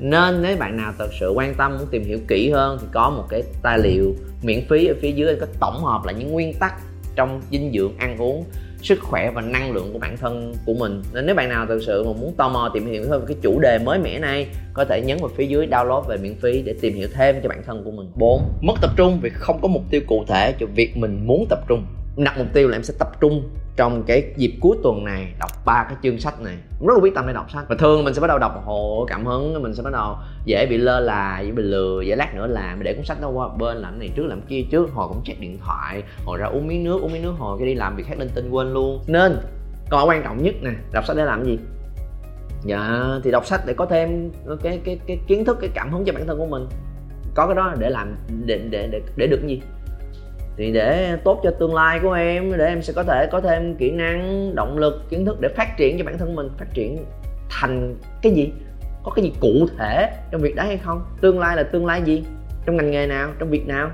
Nên 0.00 0.42
nếu 0.42 0.56
bạn 0.56 0.76
nào 0.76 0.92
thật 0.98 1.08
sự 1.20 1.30
quan 1.30 1.54
tâm, 1.54 1.78
muốn 1.78 1.86
tìm 1.90 2.04
hiểu 2.04 2.18
kỹ 2.28 2.50
hơn 2.50 2.78
thì 2.80 2.86
có 2.92 3.10
một 3.10 3.24
cái 3.28 3.42
tài 3.62 3.78
liệu 3.78 4.14
miễn 4.42 4.68
phí 4.68 4.86
ở 4.86 4.94
phía 5.00 5.10
dưới 5.10 5.36
có 5.40 5.46
tổng 5.60 5.84
hợp 5.84 6.04
lại 6.04 6.14
những 6.14 6.32
nguyên 6.32 6.54
tắc 6.54 6.74
trong 7.16 7.42
dinh 7.50 7.72
dưỡng 7.72 7.98
ăn 7.98 8.18
uống 8.18 8.44
sức 8.86 8.98
khỏe 9.00 9.30
và 9.30 9.40
năng 9.40 9.72
lượng 9.72 9.92
của 9.92 9.98
bản 9.98 10.16
thân 10.16 10.54
của 10.66 10.74
mình. 10.74 11.02
Nên 11.14 11.26
nếu 11.26 11.34
bạn 11.34 11.48
nào 11.48 11.66
thực 11.66 11.82
sự 11.86 12.04
mà 12.04 12.12
muốn 12.20 12.34
tò 12.36 12.48
mò 12.48 12.70
tìm 12.74 12.86
hiểu 12.86 13.04
hơn 13.08 13.20
về 13.20 13.26
cái 13.28 13.36
chủ 13.42 13.60
đề 13.60 13.78
mới 13.78 13.98
mẻ 13.98 14.18
này 14.18 14.46
có 14.74 14.84
thể 14.84 15.02
nhấn 15.06 15.18
vào 15.20 15.30
phía 15.36 15.46
dưới 15.46 15.66
download 15.66 16.02
về 16.02 16.16
miễn 16.16 16.34
phí 16.34 16.62
để 16.62 16.74
tìm 16.80 16.94
hiểu 16.94 17.08
thêm 17.14 17.36
cho 17.42 17.48
bản 17.48 17.62
thân 17.66 17.84
của 17.84 17.90
mình. 17.90 18.10
4. 18.14 18.42
Mất 18.62 18.74
tập 18.80 18.90
trung 18.96 19.18
vì 19.22 19.30
không 19.30 19.58
có 19.62 19.68
mục 19.68 19.82
tiêu 19.90 20.00
cụ 20.06 20.24
thể 20.28 20.54
cho 20.60 20.66
việc 20.74 20.96
mình 20.96 21.26
muốn 21.26 21.46
tập 21.50 21.58
trung. 21.68 21.86
Đặt 22.16 22.38
mục 22.38 22.46
tiêu 22.52 22.68
là 22.68 22.76
em 22.76 22.82
sẽ 22.82 22.94
tập 22.98 23.20
trung 23.20 23.48
trong 23.76 24.02
cái 24.06 24.32
dịp 24.36 24.52
cuối 24.60 24.76
tuần 24.82 25.04
này 25.04 25.34
đọc 25.38 25.50
ba 25.64 25.84
cái 25.88 25.96
chương 26.02 26.18
sách 26.18 26.40
này. 26.40 26.56
Rất 26.86 26.94
là 26.94 27.00
quyết 27.00 27.14
tâm 27.14 27.26
để 27.26 27.32
đọc 27.32 27.50
sách. 27.50 27.64
Và 27.68 27.76
thường 27.78 28.04
mình 28.04 28.14
sẽ 28.14 28.20
bắt 28.20 28.26
đầu 28.26 28.38
đọc 28.38 28.52
một 28.54 28.62
hồ 28.64 29.06
cảm 29.08 29.26
hứng 29.26 29.62
mình 29.62 29.74
sẽ 29.74 29.82
bắt 29.82 29.92
đầu 29.92 30.16
dễ 30.44 30.66
bị 30.66 30.76
lơ 30.76 31.00
là 31.00 31.40
dễ 31.40 31.50
bị 31.50 31.62
lừa 31.62 32.00
dễ 32.00 32.16
lát 32.16 32.34
nữa 32.34 32.46
làm 32.46 32.82
để 32.82 32.94
cuốn 32.94 33.04
sách 33.04 33.18
nó 33.20 33.28
qua 33.28 33.48
bên 33.58 33.76
làm 33.76 33.98
này 33.98 34.10
trước 34.16 34.26
làm 34.26 34.40
kia 34.40 34.62
trước. 34.70 34.90
Hồi 34.92 35.08
cũng 35.08 35.24
check 35.24 35.40
điện 35.40 35.58
thoại 35.64 36.02
hồi 36.24 36.38
ra 36.38 36.46
uống 36.46 36.66
miếng 36.66 36.84
nước 36.84 37.02
uống 37.02 37.12
miếng 37.12 37.22
nước 37.22 37.34
hồi 37.38 37.58
cái 37.58 37.66
đi 37.66 37.74
làm 37.74 37.96
việc 37.96 38.06
khác 38.06 38.18
lên 38.18 38.28
tin 38.34 38.50
quên 38.50 38.72
luôn. 38.72 39.00
Nên 39.06 39.36
câu 39.90 40.06
quan 40.06 40.22
trọng 40.22 40.42
nhất 40.42 40.54
nè 40.62 40.70
đọc 40.92 41.04
sách 41.06 41.16
để 41.16 41.24
làm 41.24 41.44
gì? 41.44 41.58
Dạ 42.64 43.04
thì 43.24 43.30
đọc 43.30 43.46
sách 43.46 43.60
để 43.66 43.74
có 43.74 43.86
thêm 43.86 44.30
cái 44.62 44.80
cái 44.84 44.98
cái 45.06 45.18
kiến 45.26 45.44
thức 45.44 45.58
cái 45.60 45.70
cảm 45.74 45.92
hứng 45.92 46.04
cho 46.04 46.12
bản 46.12 46.26
thân 46.26 46.38
của 46.38 46.46
mình. 46.46 46.66
Có 47.34 47.46
cái 47.46 47.54
đó 47.54 47.74
để 47.78 47.90
làm 47.90 48.16
để 48.44 48.60
để 48.70 48.88
để, 48.92 49.00
để 49.16 49.26
được 49.26 49.46
gì? 49.46 49.62
Thì 50.56 50.72
để 50.72 51.16
tốt 51.24 51.40
cho 51.42 51.50
tương 51.50 51.74
lai 51.74 52.00
của 52.02 52.12
em 52.12 52.58
để 52.58 52.66
em 52.66 52.82
sẽ 52.82 52.92
có 52.92 53.02
thể 53.02 53.28
có 53.32 53.40
thêm 53.40 53.74
kỹ 53.74 53.90
năng 53.90 54.54
động 54.54 54.78
lực 54.78 55.02
kiến 55.08 55.24
thức 55.24 55.40
để 55.40 55.48
phát 55.56 55.76
triển 55.76 55.98
cho 55.98 56.04
bản 56.04 56.18
thân 56.18 56.34
mình. 56.34 56.48
Phát 56.58 56.66
triển 56.74 57.04
thành 57.50 57.96
cái 58.22 58.32
gì? 58.32 58.52
Có 59.04 59.10
cái 59.10 59.24
gì 59.24 59.32
cụ 59.40 59.66
thể 59.78 60.10
trong 60.30 60.40
việc 60.40 60.56
đấy 60.56 60.66
hay 60.66 60.76
không? 60.76 61.04
Tương 61.20 61.38
lai 61.38 61.56
là 61.56 61.62
tương 61.62 61.86
lai 61.86 62.02
gì? 62.02 62.24
Trong 62.66 62.76
ngành 62.76 62.90
nghề 62.90 63.06
nào? 63.06 63.30
Trong 63.38 63.50
việc 63.50 63.66
nào? 63.66 63.90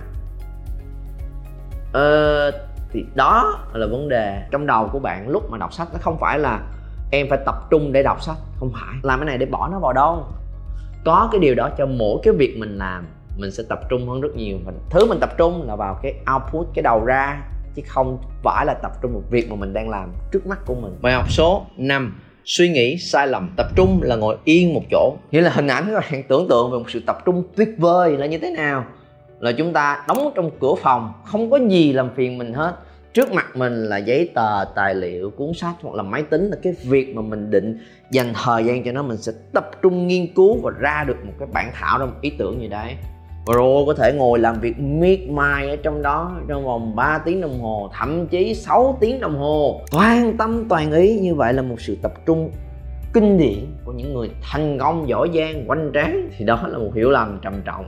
Ờ, 1.93 2.51
thì 2.91 3.05
đó 3.15 3.59
là 3.73 3.87
vấn 3.87 4.09
đề 4.09 4.43
trong 4.51 4.67
đầu 4.67 4.89
của 4.93 4.99
bạn 4.99 5.29
lúc 5.29 5.51
mà 5.51 5.59
đọc 5.59 5.73
sách. 5.73 5.89
Nó 5.93 5.99
không 6.03 6.19
phải 6.21 6.39
là 6.39 6.61
em 7.11 7.27
phải 7.31 7.39
tập 7.47 7.55
trung 7.71 7.93
để 7.93 8.03
đọc 8.03 8.23
sách. 8.23 8.37
Không 8.59 8.73
phải. 8.73 8.99
Làm 9.03 9.19
cái 9.19 9.27
này 9.27 9.39
để 9.39 9.47
bỏ 9.47 9.69
nó 9.73 9.79
vào 9.79 9.93
đâu. 9.93 10.27
Có 11.05 11.29
cái 11.33 11.41
điều 11.41 11.55
đó 11.55 11.71
cho 11.79 11.87
mỗi 11.87 12.21
cái 12.23 12.35
việc 12.35 12.57
mình 12.59 12.79
làm 12.79 13.07
mình 13.37 13.51
sẽ 13.51 13.63
tập 13.69 13.81
trung 13.89 14.09
hơn 14.09 14.21
rất 14.21 14.37
nhiều. 14.37 14.59
Và 14.65 14.73
thứ 14.91 15.07
mình 15.07 15.21
tập 15.21 15.35
trung 15.39 15.69
là 15.69 15.77
vào 15.77 15.99
cái 16.03 16.15
output 16.35 16.67
cái 16.75 16.83
đầu 16.83 17.05
ra 17.05 17.43
chứ 17.75 17.83
không 17.87 18.19
phải 18.43 18.67
là 18.67 18.75
tập 18.75 18.93
trung 19.03 19.13
một 19.13 19.23
việc 19.31 19.51
mà 19.51 19.57
mình 19.57 19.73
đang 19.73 19.89
làm 19.89 20.13
trước 20.33 20.47
mắt 20.47 20.59
của 20.67 20.75
mình. 20.75 20.93
Bài 21.03 21.13
học 21.13 21.31
số 21.31 21.67
5 21.77 22.21
suy 22.45 22.69
nghĩ 22.69 22.97
sai 22.99 23.27
lầm. 23.27 23.51
Tập 23.57 23.67
trung 23.77 24.03
là 24.03 24.17
ngồi 24.17 24.37
yên 24.45 24.75
một 24.75 24.83
chỗ. 24.91 25.17
Nghĩa 25.31 25.41
là 25.41 25.51
hình 25.51 25.67
ảnh 25.67 25.85
các 25.87 26.05
bạn 26.13 26.23
tưởng 26.29 26.49
tượng 26.49 26.71
về 26.71 26.79
một 26.79 26.91
sự 26.91 27.01
tập 27.07 27.19
trung 27.25 27.45
tuyệt 27.57 27.69
vời 27.79 28.17
là 28.17 28.27
như 28.27 28.39
thế 28.39 28.51
nào. 28.51 28.85
Là 29.41 29.53
chúng 29.53 29.73
ta 29.73 30.05
đóng 30.09 30.33
trong 30.35 30.51
cửa 30.61 30.75
phòng 30.83 31.13
không 31.25 31.51
có 31.51 31.59
gì 31.69 31.93
làm 31.93 32.11
phiền 32.15 32.39
mình 32.39 32.53
hết. 32.53 32.77
Trước 33.15 33.33
mặt 33.33 33.57
mình 33.57 33.85
là 33.85 33.97
giấy 33.97 34.31
tờ 34.35 34.65
tài 34.75 34.95
liệu 34.95 35.31
cuốn 35.31 35.53
sách 35.55 35.75
hoặc 35.83 35.95
là 35.95 36.03
máy 36.03 36.23
tính 36.23 36.51
là 36.51 36.57
cái 36.63 36.75
việc 36.83 37.15
mà 37.15 37.23
mình 37.23 37.51
định 37.51 37.79
dành 38.11 38.33
thời 38.45 38.65
gian 38.65 38.85
cho 38.85 38.93
nó. 38.93 39.03
Mình 39.03 39.17
sẽ 39.17 39.33
tập 39.53 39.71
trung 39.83 40.07
nghiên 40.07 40.35
cứu 40.35 40.59
và 40.63 40.71
ra 40.79 41.05
được 41.07 41.17
một 41.25 41.33
cái 41.39 41.49
bản 41.53 41.71
thảo 41.75 41.99
ra 41.99 42.07
một 42.07 42.17
ý 42.21 42.31
tưởng 42.39 42.61
như 42.61 42.69
đấy 42.69 42.95
Pro 43.45 43.85
có 43.87 43.95
thể 43.99 44.13
ngồi 44.13 44.39
làm 44.39 44.61
việc 44.61 44.79
miết 44.79 45.31
mai 45.31 45.71
ở 45.71 45.77
trong 45.77 46.03
đó 46.03 46.41
trong 46.49 46.65
vòng 46.65 46.97
3 46.97 47.19
tiếng 47.25 47.41
đồng 47.41 47.61
hồ, 47.61 47.91
thậm 47.99 48.27
chí 48.27 48.55
6 48.55 48.99
tiếng 49.01 49.21
đồng 49.21 49.39
hồ. 49.39 49.81
Toàn 49.91 50.37
tâm, 50.37 50.65
toàn 50.69 50.93
ý, 50.93 51.19
như 51.21 51.35
vậy 51.35 51.53
là 51.53 51.63
một 51.63 51.81
sự 51.81 51.97
tập 52.03 52.13
trung 52.27 52.51
kinh 53.13 53.39
điển 53.39 53.67
của 53.85 53.93
những 53.93 54.15
người 54.15 54.31
thành 54.43 54.79
công, 54.79 55.09
giỏi 55.09 55.31
giang 55.35 55.65
quanh 55.67 55.91
tráng. 55.95 56.29
Thì 56.39 56.45
đó 56.45 56.69
là 56.69 56.79
một 56.79 56.91
hiểu 56.95 57.11
lầm 57.11 57.39
trầm 57.43 57.55
trọng. 57.65 57.85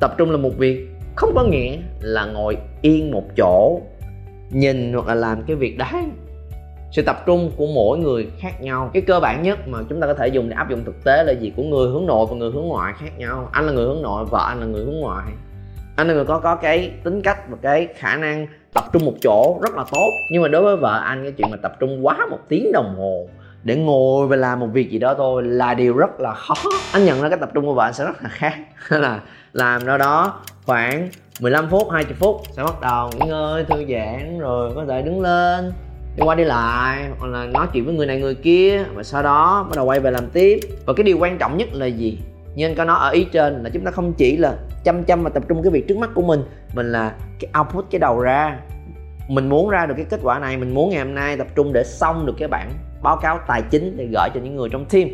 Tập 0.00 0.14
trung 0.18 0.30
là 0.30 0.36
một 0.36 0.58
việc, 0.58 0.88
không 1.16 1.32
có 1.34 1.44
nghĩa 1.44 1.76
là 2.00 2.26
ngồi 2.26 2.56
yên 2.82 3.10
một 3.10 3.24
chỗ, 3.36 3.80
nhìn 4.50 4.92
hoặc 4.92 5.06
là 5.06 5.14
làm 5.14 5.42
cái 5.42 5.56
việc 5.56 5.78
đấy 5.78 6.04
sự 6.90 7.02
tập 7.02 7.22
trung 7.26 7.52
của 7.56 7.66
mỗi 7.66 7.98
người 7.98 8.30
khác 8.38 8.62
nhau. 8.62 8.90
Cái 8.92 9.02
cơ 9.02 9.20
bản 9.20 9.42
nhất 9.42 9.68
mà 9.68 9.78
chúng 9.88 10.00
ta 10.00 10.06
có 10.06 10.14
thể 10.14 10.28
dùng 10.28 10.48
để 10.48 10.56
áp 10.56 10.70
dụng 10.70 10.84
thực 10.84 11.04
tế 11.04 11.24
là 11.24 11.32
gì? 11.32 11.52
Của 11.56 11.62
người 11.62 11.88
hướng 11.88 12.06
nội 12.06 12.26
và 12.30 12.36
người 12.36 12.50
hướng 12.50 12.66
ngoại 12.66 12.94
khác 12.98 13.18
nhau. 13.18 13.48
Anh 13.52 13.66
là 13.66 13.72
người 13.72 13.84
hướng 13.84 14.02
nội, 14.02 14.24
vợ 14.24 14.44
anh 14.48 14.60
là 14.60 14.66
người 14.66 14.84
hướng 14.84 15.00
ngoại. 15.00 15.26
Anh 15.96 16.08
là 16.08 16.14
người 16.14 16.24
có 16.24 16.38
có 16.38 16.56
cái 16.56 16.90
tính 17.04 17.22
cách 17.22 17.38
và 17.50 17.56
cái 17.62 17.88
khả 17.96 18.16
năng 18.16 18.46
tập 18.74 18.84
trung 18.92 19.04
một 19.04 19.14
chỗ 19.22 19.58
rất 19.62 19.74
là 19.74 19.84
tốt. 19.92 20.10
Nhưng 20.32 20.42
mà 20.42 20.48
đối 20.48 20.62
với 20.62 20.76
vợ 20.76 21.00
anh, 21.04 21.22
cái 21.22 21.32
chuyện 21.32 21.50
mà 21.50 21.56
tập 21.62 21.72
trung 21.80 22.06
quá 22.06 22.26
một 22.30 22.38
tiếng 22.48 22.72
đồng 22.72 22.94
hồ 22.98 23.28
để 23.62 23.76
ngồi 23.76 24.26
và 24.26 24.36
làm 24.36 24.60
một 24.60 24.68
việc 24.72 24.90
gì 24.90 24.98
đó 24.98 25.14
thôi 25.14 25.42
là 25.42 25.74
điều 25.74 25.96
rất 25.96 26.20
là 26.20 26.34
khó. 26.34 26.54
Anh 26.92 27.04
nhận 27.04 27.22
ra 27.22 27.28
cái 27.28 27.38
tập 27.38 27.50
trung 27.54 27.66
của 27.66 27.74
vợ 27.74 27.84
anh 27.84 27.94
sẽ 27.94 28.04
rất 28.04 28.22
là 28.22 28.28
khác. 28.28 28.54
Là 28.88 29.20
làm 29.52 29.86
đâu 29.86 29.98
đó 29.98 30.40
khoảng 30.66 31.08
15 31.40 31.70
phút 31.70 31.90
20 31.90 32.14
phút 32.18 32.40
sẽ 32.50 32.62
bắt 32.62 32.80
đầu 32.80 33.10
nghỉ 33.12 33.28
ngơi, 33.28 33.64
thư 33.64 33.84
giãn, 33.88 34.38
rồi 34.38 34.72
có 34.74 34.84
thể 34.88 35.02
đứng 35.02 35.20
lên 35.20 35.72
đi 36.16 36.22
qua 36.22 36.34
đi 36.34 36.44
lại, 36.44 37.08
hoặc 37.18 37.28
là 37.28 37.46
nói 37.46 37.66
chuyện 37.72 37.84
với 37.84 37.94
người 37.94 38.06
này 38.06 38.20
người 38.20 38.34
kia, 38.34 38.84
và 38.94 39.02
sau 39.02 39.22
đó 39.22 39.66
bắt 39.70 39.76
đầu 39.76 39.84
quay 39.84 40.00
về 40.00 40.10
làm 40.10 40.26
tiếp. 40.30 40.60
Và 40.86 40.92
cái 40.96 41.04
điều 41.04 41.18
quan 41.18 41.38
trọng 41.38 41.56
nhất 41.56 41.68
là 41.72 41.86
gì? 41.86 42.18
Như 42.54 42.66
anh 42.66 42.74
có 42.74 42.84
nói 42.84 42.98
ở 43.00 43.10
ý 43.10 43.24
trên 43.24 43.62
là 43.62 43.70
chúng 43.70 43.84
ta 43.84 43.90
không 43.90 44.12
chỉ 44.12 44.36
là 44.36 44.56
chăm 44.84 45.04
chăm 45.04 45.22
và 45.22 45.30
tập 45.30 45.42
trung 45.48 45.62
cái 45.62 45.70
việc 45.70 45.88
trước 45.88 45.96
mắt 45.98 46.10
của 46.14 46.22
mình 46.22 46.42
mình 46.74 46.92
là 46.92 47.14
cái 47.40 47.50
output 47.58 47.84
cái 47.90 47.98
đầu 47.98 48.20
ra. 48.20 48.58
Mình 49.28 49.48
muốn 49.48 49.68
ra 49.68 49.86
được 49.86 49.94
cái 49.96 50.06
kết 50.10 50.20
quả 50.22 50.38
này, 50.38 50.56
mình 50.56 50.74
muốn 50.74 50.90
ngày 50.90 50.98
hôm 51.04 51.14
nay 51.14 51.36
tập 51.36 51.46
trung 51.54 51.72
để 51.72 51.84
xong 51.84 52.26
được 52.26 52.34
cái 52.38 52.48
bản 52.48 52.70
báo 53.02 53.16
cáo 53.16 53.38
tài 53.46 53.62
chính 53.70 53.96
để 53.96 54.04
gửi 54.04 54.28
cho 54.34 54.40
những 54.40 54.56
người 54.56 54.68
trong 54.72 54.84
team. 54.84 55.08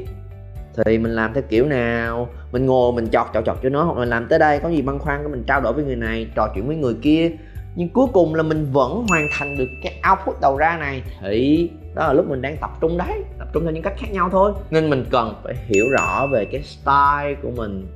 Thì 0.85 0.99
mình 0.99 1.15
làm 1.15 1.35
theo 1.35 1.43
kiểu 1.49 1.67
nào? 1.67 2.29
Mình 2.53 2.67
ngồi, 2.67 2.93
mình 2.93 3.09
chọt 3.13 3.27
chọt 3.35 3.45
chọt 3.45 3.57
cho 3.63 3.69
nó, 3.69 3.83
hoặc 3.83 3.99
là 3.99 4.05
làm 4.05 4.29
tới 4.29 4.39
đây, 4.39 4.59
có 4.59 4.69
gì 4.69 4.83
băn 4.83 4.99
khoăn 4.99 5.23
của 5.23 5.29
mình 5.29 5.45
trao 5.47 5.61
đổi 5.61 5.73
với 5.73 5.85
người 5.85 5.97
này, 5.97 6.27
trò 6.35 6.49
chuyện 6.55 6.67
với 6.67 6.77
người 6.77 6.95
kia 7.03 7.31
nhưng 7.77 7.89
cuối 7.89 8.07
cùng 8.13 8.35
là 8.35 8.43
mình 8.43 8.67
vẫn 8.73 9.07
hoàn 9.09 9.29
thành 9.33 9.57
được 9.59 9.69
cái 9.83 10.01
output 10.11 10.41
đầu 10.41 10.57
ra 10.57 10.77
này. 10.81 11.03
Thì? 11.21 11.71
Đó 11.95 12.07
là 12.07 12.13
lúc 12.13 12.29
mình 12.29 12.43
đang 12.43 12.57
tập 12.61 12.71
trung 12.81 12.99
đấy 12.99 13.23
tập 13.39 13.49
trung 13.53 13.63
theo 13.63 13.73
những 13.73 13.83
cách 13.83 13.95
khác 13.97 14.09
nhau 14.13 14.29
thôi. 14.33 14.53
Nên 14.71 14.91
mình 14.91 15.05
cần 15.11 15.35
phải 15.45 15.55
hiểu 15.67 15.85
rõ 15.89 16.27
về 16.33 16.45
cái 16.45 16.63
style 16.63 17.35
của 17.43 17.51
mình 17.57 17.87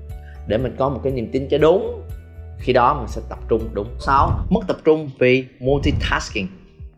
để 0.46 0.58
mình 0.58 0.74
có 0.78 0.88
một 0.88 1.00
cái 1.04 1.12
niềm 1.12 1.28
tin 1.32 1.48
cho 1.50 1.58
đúng. 1.58 2.02
Khi 2.58 2.72
đó 2.72 2.94
mình 2.94 3.08
sẽ 3.08 3.20
tập 3.28 3.38
trung 3.48 3.68
đúng. 3.72 3.86
6. 3.98 4.30
Mất 4.50 4.60
tập 4.68 4.76
trung 4.84 5.10
vì 5.18 5.44
multitasking. 5.60 6.46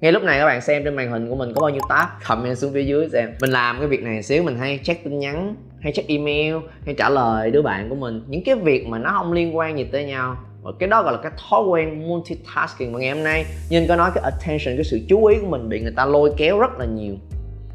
Ngay 0.00 0.12
lúc 0.12 0.22
này 0.22 0.38
các 0.38 0.46
bạn 0.46 0.60
xem 0.60 0.84
trên 0.84 0.96
màn 0.96 1.10
hình 1.10 1.28
của 1.28 1.36
mình 1.36 1.52
có 1.54 1.60
bao 1.60 1.70
nhiêu 1.70 1.82
tab 1.88 2.08
comment 2.28 2.58
xuống 2.58 2.72
phía 2.74 2.84
dưới 2.84 3.08
xem. 3.12 3.30
Mình 3.40 3.50
làm 3.50 3.78
cái 3.78 3.88
việc 3.88 4.02
này 4.02 4.22
xíu 4.22 4.42
mình 4.42 4.58
hay 4.58 4.80
check 4.82 5.04
tin 5.04 5.18
nhắn 5.18 5.54
hay 5.80 5.92
check 5.92 6.08
email 6.08 6.54
hay 6.86 6.94
trả 6.94 7.08
lời 7.08 7.50
đứa 7.50 7.62
bạn 7.62 7.88
của 7.88 7.94
mình. 7.94 8.22
Những 8.26 8.44
cái 8.44 8.54
việc 8.54 8.86
mà 8.86 8.98
nó 8.98 9.10
không 9.10 9.32
liên 9.32 9.56
quan 9.56 9.78
gì 9.78 9.84
tới 9.84 10.04
nhau 10.04 10.36
và 10.62 10.72
cái 10.78 10.88
đó 10.88 11.02
gọi 11.02 11.12
là 11.12 11.18
cái 11.22 11.32
thói 11.50 11.62
quen 11.62 12.08
multitasking 12.08 12.92
mà 12.92 12.98
ngày 12.98 13.10
hôm 13.10 13.24
nay 13.24 13.44
nhưng 13.70 13.88
có 13.88 13.96
nói 13.96 14.10
cái 14.14 14.24
attention, 14.24 14.76
cái 14.76 14.84
sự 14.84 15.00
chú 15.08 15.24
ý 15.24 15.38
của 15.40 15.46
mình 15.46 15.68
bị 15.68 15.80
người 15.80 15.92
ta 15.96 16.04
lôi 16.04 16.32
kéo 16.36 16.58
rất 16.58 16.78
là 16.78 16.84
nhiều. 16.84 17.14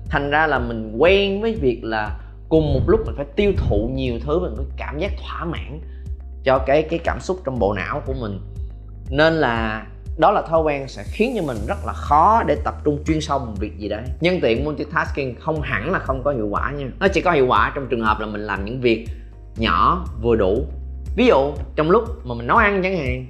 Thành 0.10 0.30
ra 0.30 0.48
là 0.48 0.60
mình 0.60 0.96
quen 0.98 1.42
với 1.42 1.56
việc 1.56 1.84
là 1.84 2.20
cùng 2.50 2.74
một 2.74 2.82
lúc 2.88 3.00
mình 3.06 3.16
phải 3.16 3.26
tiêu 3.36 3.52
thụ 3.58 3.90
nhiều 3.94 4.20
thứ, 4.26 4.40
mình 4.40 4.54
mới 4.58 4.66
cảm 4.78 5.00
giác 5.00 5.12
thỏa 5.22 5.46
mãn 5.46 5.82
cho 6.44 6.58
cái 6.58 6.84
cái 6.84 7.00
cảm 7.04 7.20
xúc 7.20 7.38
trong 7.46 7.60
bộ 7.60 7.74
não 7.74 8.02
của 8.06 8.14
mình. 8.14 8.40
Nên 9.10 9.34
là 9.34 9.86
đó 10.18 10.32
là 10.32 10.42
thói 10.42 10.62
quen 10.62 10.88
sẽ 10.88 11.04
khiến 11.08 11.34
cho 11.38 11.44
mình 11.44 11.58
rất 11.68 11.78
là 11.86 11.94
khó 11.94 12.44
để 12.48 12.56
tập 12.64 12.76
trung 12.84 13.04
chuyên 13.08 13.22
sâu 13.22 13.40
một 13.40 13.54
việc 13.60 13.78
gì 13.78 13.90
đấy. 13.90 14.04
Nhân 14.20 14.40
tiện 14.42 14.66
multitasking 14.66 15.36
không 15.40 15.62
hẳn 15.62 15.92
là 15.92 16.00
không 16.00 16.24
có 16.24 16.32
hiệu 16.32 16.48
quả 16.48 16.72
nha. 16.72 16.88
Nó 17.00 17.08
chỉ 17.08 17.22
có 17.22 17.32
hiệu 17.32 17.48
quả 17.48 17.72
trong 17.76 17.88
trường 17.90 18.02
hợp 18.02 18.20
là 18.20 18.26
mình 18.26 18.42
làm 18.42 18.66
những 18.66 18.82
việc 18.82 19.08
nhỏ, 19.58 20.06
vừa 20.22 20.36
đủ 20.36 20.66
ví 21.16 21.26
dụ, 21.26 21.52
trong 21.76 21.92
lúc 21.92 22.04
mà 22.24 22.36
mình 22.36 22.48
nấu 22.48 22.58
ăn 22.58 22.84
chẳng 22.84 22.98
hạn, 22.98 23.26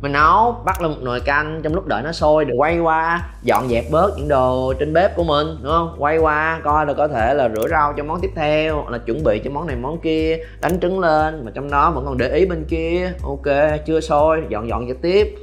mình 0.00 0.12
nấu, 0.12 0.56
bắt 0.64 0.82
lên 0.82 0.90
một 0.90 0.98
nồi 1.02 1.20
canh, 1.20 1.60
trong 1.62 1.74
lúc 1.74 1.86
đợi 1.86 2.02
nó 2.02 2.12
sôi 2.12 2.44
được 2.44 2.54
quay 2.56 2.78
qua, 2.78 3.28
dọn 3.42 3.68
dẹp 3.68 3.84
bớt 3.90 4.10
những 4.16 4.28
đồ 4.28 4.74
trên 4.78 4.92
bếp 4.92 5.16
của 5.16 5.24
mình, 5.24 5.46
đúng 5.62 5.72
không? 5.72 5.96
Quay 5.98 6.18
qua, 6.18 6.60
coi 6.64 6.86
là 6.86 6.92
có 6.92 7.08
thể 7.08 7.34
là 7.34 7.48
rửa 7.48 7.68
rau 7.68 7.92
cho 7.96 8.04
món 8.04 8.20
tiếp 8.20 8.30
theo 8.36 8.84
là 8.88 8.98
chuẩn 8.98 9.24
bị 9.24 9.40
cho 9.44 9.50
món 9.50 9.66
này 9.66 9.76
món 9.76 10.00
kia, 10.00 10.38
đánh 10.62 10.80
trứng 10.80 11.00
lên, 11.00 11.44
mà 11.44 11.50
trong 11.54 11.70
đó 11.70 11.90
vẫn 11.90 12.04
còn 12.04 12.18
để 12.18 12.28
ý 12.28 12.46
bên 12.46 12.64
kia. 12.64 13.12
Ok, 13.22 13.46
chưa 13.86 14.00
sôi, 14.00 14.42
dọn 14.48 14.68
dọn 14.68 14.88
cho 14.88 14.94
tiếp. 15.02 15.34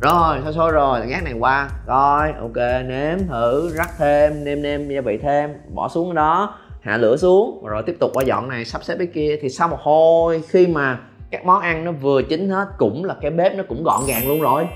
Rồi 0.00 0.38
sôi 0.44 0.52
sôi 0.52 0.72
rồi? 0.72 1.06
Gác 1.06 1.24
này 1.24 1.32
qua. 1.32 1.70
Coi 1.86 2.32
ok, 2.32 2.56
nếm 2.86 3.18
thử, 3.28 3.70
rắc 3.74 3.90
thêm, 3.98 4.44
nêm 4.44 4.62
nêm 4.62 4.88
gia 4.88 5.00
vị 5.00 5.18
thêm, 5.22 5.50
bỏ 5.74 5.88
xuống 5.88 6.14
đó, 6.14 6.54
hạ 6.80 6.96
lửa 6.96 7.16
xuống, 7.16 7.64
rồi 7.66 7.82
tiếp 7.86 7.96
tục 8.00 8.10
qua 8.14 8.24
dọn 8.24 8.48
này, 8.48 8.64
sắp 8.64 8.84
xếp 8.84 8.94
cái 8.98 9.06
kia. 9.06 9.36
Thì 9.42 9.48
sau 9.48 9.68
một 9.68 9.80
hồi, 9.80 10.42
khi 10.48 10.66
mà 10.66 10.98
các 11.30 11.44
món 11.44 11.60
ăn 11.60 11.84
nó 11.84 11.92
vừa 11.92 12.22
chín 12.22 12.48
hết, 12.48 12.66
cũng 12.78 13.04
là 13.04 13.14
cái 13.20 13.30
bếp 13.30 13.54
nó 13.56 13.62
cũng 13.68 13.82
gọn 13.84 14.00
gàng 14.08 14.28
luôn 14.28 14.40
rồi. 14.40 14.66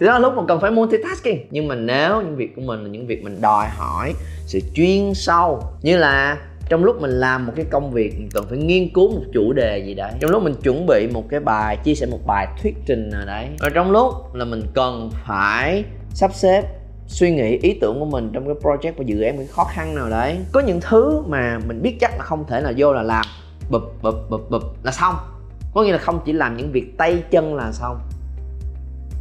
Thì 0.00 0.06
đó 0.06 0.12
là 0.12 0.18
lúc 0.18 0.34
mà 0.36 0.42
cần 0.48 0.60
phải 0.60 0.70
multitasking. 0.70 1.46
Nhưng 1.50 1.68
mà 1.68 1.74
nếu 1.74 2.22
những 2.22 2.36
việc 2.36 2.56
của 2.56 2.62
mình 2.62 2.82
là 2.82 2.88
những 2.88 3.06
việc 3.06 3.24
mình 3.24 3.40
đòi 3.40 3.66
hỏi 3.68 4.14
sự 4.46 4.60
chuyên 4.74 5.14
sâu, 5.14 5.62
như 5.82 5.96
là 5.96 6.38
trong 6.68 6.84
lúc 6.84 7.00
mình 7.00 7.10
làm 7.10 7.46
một 7.46 7.52
cái 7.56 7.64
công 7.70 7.90
việc, 7.90 8.14
mình 8.18 8.28
cần 8.34 8.44
phải 8.48 8.58
nghiên 8.58 8.88
cứu 8.94 9.10
một 9.10 9.22
chủ 9.34 9.52
đề 9.52 9.78
gì 9.78 9.94
đấy. 9.94 10.12
Trong 10.20 10.30
lúc 10.30 10.42
mình 10.42 10.54
chuẩn 10.62 10.86
bị 10.86 11.08
một 11.12 11.24
cái 11.28 11.40
bài, 11.40 11.76
chia 11.84 11.94
sẻ 11.94 12.06
một 12.10 12.20
bài 12.26 12.46
thuyết 12.62 12.74
trình 12.86 13.10
nào 13.10 13.26
đấy. 13.26 13.48
Và 13.60 13.68
trong 13.68 13.90
lúc 13.90 14.34
là 14.34 14.44
mình 14.44 14.62
cần 14.74 15.10
phải 15.26 15.84
sắp 16.14 16.34
xếp 16.34 16.62
suy 17.06 17.30
nghĩ, 17.30 17.58
ý 17.62 17.78
tưởng 17.80 17.98
của 18.00 18.06
mình 18.06 18.30
trong 18.32 18.44
cái 18.46 18.54
project 18.62 18.92
và 18.96 19.04
dự 19.06 19.22
án, 19.22 19.36
cái 19.36 19.46
khó 19.46 19.64
khăn 19.64 19.94
nào 19.94 20.10
đấy. 20.10 20.36
Có 20.52 20.60
những 20.60 20.80
thứ 20.80 21.22
mà 21.26 21.58
mình 21.66 21.82
biết 21.82 21.96
chắc 22.00 22.10
là 22.18 22.24
không 22.24 22.44
thể 22.48 22.60
là 22.60 22.72
vô 22.76 22.92
là 22.92 23.02
làm 23.02 23.24
bụp 23.72 24.02
bụp 24.02 24.30
bụp 24.30 24.50
bụp 24.50 24.62
là 24.84 24.92
xong. 24.92 25.14
Có 25.74 25.82
nghĩa 25.82 25.92
là 25.92 25.98
không 25.98 26.20
chỉ 26.26 26.32
làm 26.32 26.56
những 26.56 26.72
việc 26.72 26.98
tay 26.98 27.22
chân 27.30 27.54
là 27.54 27.72
xong. 27.72 28.00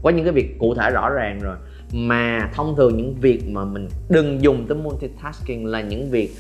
Có 0.03 0.10
những 0.10 0.25
cái 0.25 0.34
việc 0.34 0.60
cụ 0.60 0.75
thể 0.75 0.89
rõ 0.89 1.10
ràng 1.10 1.39
rồi. 1.39 1.55
Mà 1.93 2.50
thông 2.53 2.75
thường 2.75 2.98
những 2.98 3.15
việc 3.22 3.50
mà 3.50 3.65
mình 3.65 3.88
đừng 4.10 4.43
dùng 4.43 4.65
tới 4.67 4.77
multitasking 4.77 5.65
là 5.65 5.81
những 5.81 6.10
việc 6.12 6.31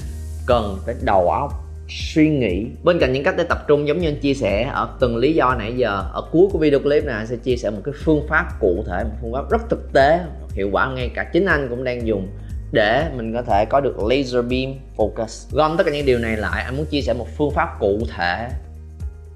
cần 0.47 0.77
phải 0.85 0.95
đầu 1.01 1.29
óc, 1.29 1.53
suy 1.89 2.29
nghĩ. 2.29 2.67
Bên 2.83 2.99
cạnh 2.99 3.13
những 3.13 3.23
cách 3.23 3.35
để 3.37 3.43
tập 3.43 3.63
trung, 3.67 3.87
giống 3.87 3.99
như 3.99 4.09
anh 4.09 4.19
chia 4.19 4.33
sẻ 4.33 4.63
ở 4.73 4.89
từng 4.99 5.17
lý 5.17 5.33
do 5.33 5.55
nãy 5.59 5.73
giờ, 5.77 6.03
ở 6.13 6.21
cuối 6.31 6.47
của 6.51 6.59
video 6.59 6.79
clip 6.79 7.05
này, 7.05 7.15
anh 7.15 7.27
sẽ 7.27 7.35
chia 7.35 7.55
sẻ 7.55 7.69
một 7.69 7.81
cái 7.83 7.93
phương 8.03 8.27
pháp 8.29 8.45
cụ 8.59 8.83
thể, 8.87 9.03
một 9.03 9.15
phương 9.21 9.33
pháp 9.33 9.49
rất 9.49 9.61
thực 9.69 9.93
tế, 9.93 10.19
hiệu 10.53 10.69
quả 10.71 10.93
ngay 10.93 11.11
cả 11.15 11.29
chính 11.33 11.45
anh 11.45 11.67
cũng 11.69 11.83
đang 11.83 12.07
dùng 12.07 12.27
để 12.71 13.09
mình 13.15 13.33
có 13.33 13.41
thể 13.41 13.65
có 13.65 13.79
được 13.79 13.99
laser 14.03 14.45
beam 14.45 14.73
focus. 14.97 15.47
Gom 15.51 15.77
tất 15.77 15.83
cả 15.83 15.91
những 15.91 16.05
điều 16.05 16.19
này 16.19 16.37
lại 16.37 16.63
anh 16.63 16.77
muốn 16.77 16.85
chia 16.85 17.01
sẻ 17.01 17.13
một 17.13 17.27
phương 17.37 17.51
pháp 17.51 17.79
cụ 17.79 17.99
thể 18.17 18.49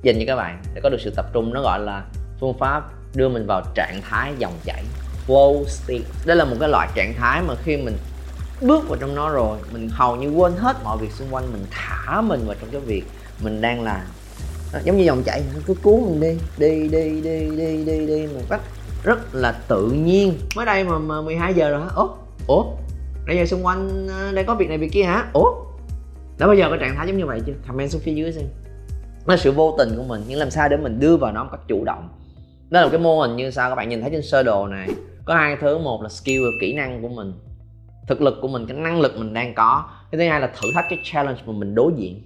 dành 0.03 0.15
cho 0.19 0.23
các 0.27 0.35
bạn 0.35 0.61
để 0.75 0.81
có 0.83 0.89
được 0.89 0.97
sự 1.01 1.11
tập 1.15 1.25
trung. 1.33 1.53
Nó 1.53 1.61
gọi 1.61 1.79
là 1.79 2.05
phương 2.39 2.53
pháp 2.59 2.83
đưa 3.15 3.29
mình 3.29 3.45
vào 3.47 3.61
trạng 3.75 4.01
thái 4.09 4.33
dòng 4.37 4.53
chảy 4.65 4.83
flow 5.27 5.65
state. 5.65 6.03
Đây 6.25 6.35
là 6.35 6.45
một 6.45 6.55
cái 6.59 6.69
loại 6.69 6.89
trạng 6.95 7.13
thái 7.17 7.41
mà 7.41 7.55
khi 7.63 7.77
mình 7.77 7.97
bước 8.61 8.89
vào 8.89 8.97
trong 9.01 9.15
nó 9.15 9.29
rồi 9.29 9.57
mình 9.71 9.89
hầu 9.91 10.15
như 10.15 10.29
quên 10.29 10.53
hết 10.57 10.77
mọi 10.83 10.97
việc 10.97 11.11
xung 11.11 11.27
quanh 11.31 11.51
mình 11.51 11.65
thả 11.71 12.21
mình 12.21 12.47
vào 12.47 12.55
trong 12.61 12.69
cái 12.71 12.81
việc 12.81 13.03
mình 13.43 13.61
đang 13.61 13.83
làm. 13.83 14.01
Đó, 14.73 14.79
giống 14.83 14.97
như 14.97 15.03
dòng 15.03 15.23
chảy 15.23 15.43
nó 15.53 15.59
cứ 15.65 15.73
cuốn 15.83 16.01
mình 16.01 16.19
đi 16.19 16.37
đi 16.57 16.87
đi 16.87 17.21
đi 17.21 17.57
đi 17.57 17.85
đi 17.85 18.07
đi 18.07 18.27
một 18.27 18.41
cách 18.49 18.61
rất 19.03 19.35
là 19.35 19.51
tự 19.67 19.91
nhiên. 19.91 20.33
Mới 20.55 20.65
đây 20.65 20.83
mà, 20.83 20.99
mà 20.99 21.21
12 21.21 21.53
giờ 21.53 21.69
rồi 21.69 21.81
hả? 21.81 21.87
Ủa 21.95 22.07
ủa 22.47 22.65
bây 23.27 23.37
giờ 23.37 23.45
xung 23.45 23.65
quanh 23.65 24.07
ờ, 24.07 24.31
đang 24.31 24.45
có 24.45 24.55
việc 24.55 24.69
này 24.69 24.77
việc 24.77 24.91
kia 24.91 25.03
hả? 25.03 25.29
Ủa? 25.33 25.51
Đã 26.39 26.47
bao 26.47 26.55
giờ 26.55 26.67
có 26.69 26.77
trạng 26.77 26.95
thái 26.95 27.07
giống 27.07 27.17
như 27.17 27.25
vậy 27.25 27.41
chưa? 27.45 27.53
Comment 27.67 27.91
xuống 27.91 28.01
phía 28.01 28.13
dưới 28.13 28.31
xem. 28.31 28.45
Nó 29.25 29.33
là 29.33 29.37
sự 29.37 29.51
vô 29.51 29.75
tình 29.77 29.89
của 29.97 30.03
mình, 30.03 30.23
nhưng 30.27 30.39
làm 30.39 30.49
sao 30.49 30.69
để 30.69 30.77
mình 30.77 30.99
đưa 30.99 31.17
vào 31.17 31.31
nó 31.31 31.43
một 31.43 31.49
cách 31.51 31.61
chủ 31.67 31.83
động? 31.85 32.09
Đó 32.69 32.79
là 32.79 32.85
một 32.85 32.91
cái 32.91 33.01
mô 33.01 33.21
hình 33.21 33.35
như 33.35 33.51
sao 33.51 33.69
các 33.69 33.75
bạn 33.75 33.89
nhìn 33.89 34.01
thấy 34.01 34.09
trên 34.11 34.21
sơ 34.21 34.43
đồ 34.43 34.67
này. 34.67 34.89
Có 35.25 35.35
hai 35.35 35.57
thứ, 35.61 35.77
một 35.77 36.01
là 36.01 36.09
skill 36.09 36.43
và 36.43 36.51
kỹ 36.61 36.73
năng 36.73 37.01
của 37.01 37.07
mình. 37.07 37.33
Thực 38.07 38.21
lực 38.21 38.35
của 38.41 38.47
mình, 38.47 38.65
cái 38.67 38.77
năng 38.77 39.01
lực 39.01 39.17
mình 39.17 39.33
đang 39.33 39.53
có. 39.53 39.89
Cái 40.11 40.19
thứ 40.19 40.29
hai 40.29 40.41
là 40.41 40.47
thử 40.47 40.67
thách 40.73 40.85
cái 40.89 40.99
challenge 41.03 41.41
mà 41.45 41.53
mình 41.53 41.75
đối 41.75 41.91
diện. 41.95 42.21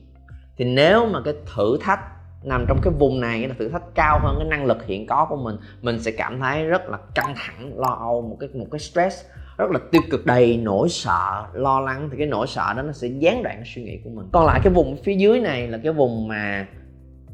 Thì 0.57 0.65
nếu 0.65 1.05
mà 1.05 1.21
cái 1.25 1.33
thử 1.55 1.77
thách 1.81 1.99
nằm 2.43 2.65
trong 2.67 2.79
cái 2.83 2.93
vùng 2.99 3.19
này 3.19 3.47
là 3.47 3.55
thử 3.59 3.69
thách 3.69 3.95
cao 3.95 4.19
hơn 4.23 4.35
cái 4.39 4.47
năng 4.47 4.65
lực 4.65 4.85
hiện 4.85 5.07
có 5.07 5.25
của 5.29 5.37
mình 5.37 5.55
mình 5.81 5.99
sẽ 5.99 6.11
cảm 6.11 6.39
thấy 6.39 6.65
rất 6.65 6.89
là 6.89 6.97
căng 7.15 7.33
thẳng, 7.37 7.71
lo 7.79 7.97
âu, 7.99 8.21
một 8.21 8.37
cái 8.39 8.49
một 8.53 8.65
cái 8.71 8.79
stress 8.79 9.25
rất 9.59 9.71
là 9.71 9.79
tiêu 9.91 10.01
cực 10.09 10.25
đầy 10.25 10.57
nỗi 10.57 10.89
sợ, 10.89 11.45
lo 11.53 11.79
lắng, 11.79 12.09
thì 12.11 12.17
cái 12.17 12.27
nỗi 12.27 12.47
sợ 12.47 12.73
đó 12.75 12.81
nó 12.81 12.91
sẽ 12.91 13.07
gián 13.07 13.43
đoạn 13.43 13.63
suy 13.65 13.83
nghĩ 13.83 13.97
của 14.03 14.09
mình. 14.09 14.25
Còn 14.31 14.45
lại 14.45 14.59
cái 14.63 14.73
vùng 14.73 14.97
phía 15.03 15.13
dưới 15.13 15.39
này 15.39 15.67
là 15.67 15.79
cái 15.83 15.93
vùng 15.93 16.27
mà 16.27 16.67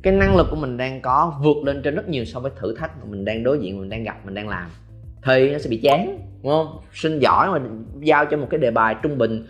cái 0.01 0.13
năng 0.13 0.35
lực 0.35 0.47
của 0.49 0.55
mình 0.55 0.77
đang 0.77 1.01
có 1.01 1.33
vượt 1.43 1.57
lên 1.63 1.81
trên 1.81 1.95
rất 1.95 2.09
nhiều 2.09 2.25
so 2.25 2.39
với 2.39 2.51
thử 2.55 2.75
thách 2.75 2.91
mà 2.99 3.05
mình 3.09 3.25
đang 3.25 3.43
đối 3.43 3.59
diện, 3.59 3.79
mình 3.79 3.89
đang 3.89 4.03
gặp, 4.03 4.25
mình 4.25 4.33
đang 4.33 4.49
làm. 4.49 4.69
Thì 5.23 5.51
nó 5.51 5.59
sẽ 5.59 5.69
bị 5.69 5.77
chán, 5.77 6.19
đúng 6.43 6.51
không? 6.51 6.77
Sinh 6.93 7.19
giỏi 7.19 7.59
mà 7.59 7.67
giao 7.99 8.25
cho 8.25 8.37
một 8.37 8.47
cái 8.49 8.59
đề 8.59 8.71
bài 8.71 8.95
trung 9.03 9.17
bình. 9.17 9.45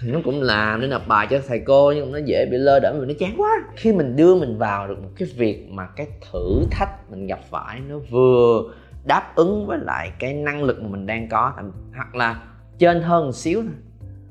Thì 0.00 0.10
nó 0.10 0.20
cũng 0.24 0.42
làm 0.42 0.80
nên 0.80 0.90
nộp 0.90 1.08
bài 1.08 1.26
cho 1.30 1.40
thầy 1.48 1.60
cô, 1.66 1.92
nhưng 1.92 2.12
mà 2.12 2.18
nó 2.18 2.24
dễ 2.26 2.46
bị 2.50 2.56
lơ 2.56 2.80
đễnh 2.80 3.00
vì 3.00 3.06
nó 3.06 3.14
chán 3.18 3.34
quá. 3.36 3.50
Khi 3.76 3.92
mình 3.92 4.16
đưa 4.16 4.34
mình 4.34 4.58
vào 4.58 4.88
được 4.88 5.02
một 5.02 5.10
cái 5.16 5.28
việc 5.36 5.68
mà 5.70 5.86
cái 5.96 6.06
thử 6.32 6.62
thách 6.70 7.10
mình 7.10 7.26
gặp 7.26 7.40
phải 7.50 7.80
nó 7.88 7.98
vừa 8.10 8.62
đáp 9.08 9.32
ứng 9.34 9.66
với 9.66 9.78
lại 9.78 10.12
cái 10.18 10.34
năng 10.34 10.62
lực 10.62 10.82
mà 10.82 10.88
mình 10.88 11.06
đang 11.06 11.28
có. 11.28 11.52
Hoặc 11.94 12.14
là 12.14 12.42
trên 12.78 13.02
hơn 13.02 13.26
một 13.26 13.32
xíu 13.32 13.62
thôi. 13.62 13.72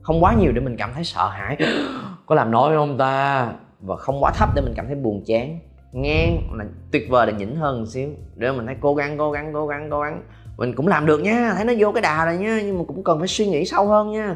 Không 0.01 0.24
quá 0.24 0.34
nhiều 0.34 0.51
để 0.51 0.62
mình 0.62 0.77
cảm 0.77 0.91
thấy 0.93 1.03
sợ 1.03 1.29
hãi. 1.29 1.57
Có 2.25 2.36
làm 2.36 2.51
nổi 2.51 2.75
không 2.75 2.98
ta? 2.98 3.51
Và 3.81 3.96
không 3.96 4.24
quá 4.24 4.31
thấp 4.36 4.50
để 4.55 4.62
mình 4.62 4.74
cảm 4.75 4.86
thấy 4.88 4.96
buồn 4.96 5.24
chán. 5.25 5.60
Ngang, 5.91 6.41
là 6.57 6.65
tuyệt 6.91 7.10
vời 7.10 7.27
là 7.27 7.34
nhỉnh 7.34 7.55
hơn 7.55 7.79
một 7.79 7.86
xíu. 7.86 8.10
Để 8.36 8.51
mình 8.51 8.65
thấy 8.65 8.75
cố 8.81 8.96
gắng 8.96 9.17
cố 9.17 9.31
gắng 9.31 9.51
cố 9.53 9.67
gắng 9.67 9.88
cố 9.91 10.01
gắng. 10.01 10.22
Mình 10.57 10.74
cũng 10.75 10.88
làm 10.88 11.05
được 11.05 11.22
nha. 11.22 11.53
Thấy 11.55 11.65
nó 11.65 11.74
vô 11.77 11.91
cái 11.91 12.01
đà 12.01 12.25
rồi 12.25 12.38
nha. 12.38 12.60
Nhưng 12.65 12.77
mà 12.77 12.84
cũng 12.88 13.03
cần 13.03 13.19
phải 13.19 13.27
suy 13.27 13.48
nghĩ 13.48 13.65
sâu 13.65 13.88
hơn 13.88 14.12
nha. 14.12 14.36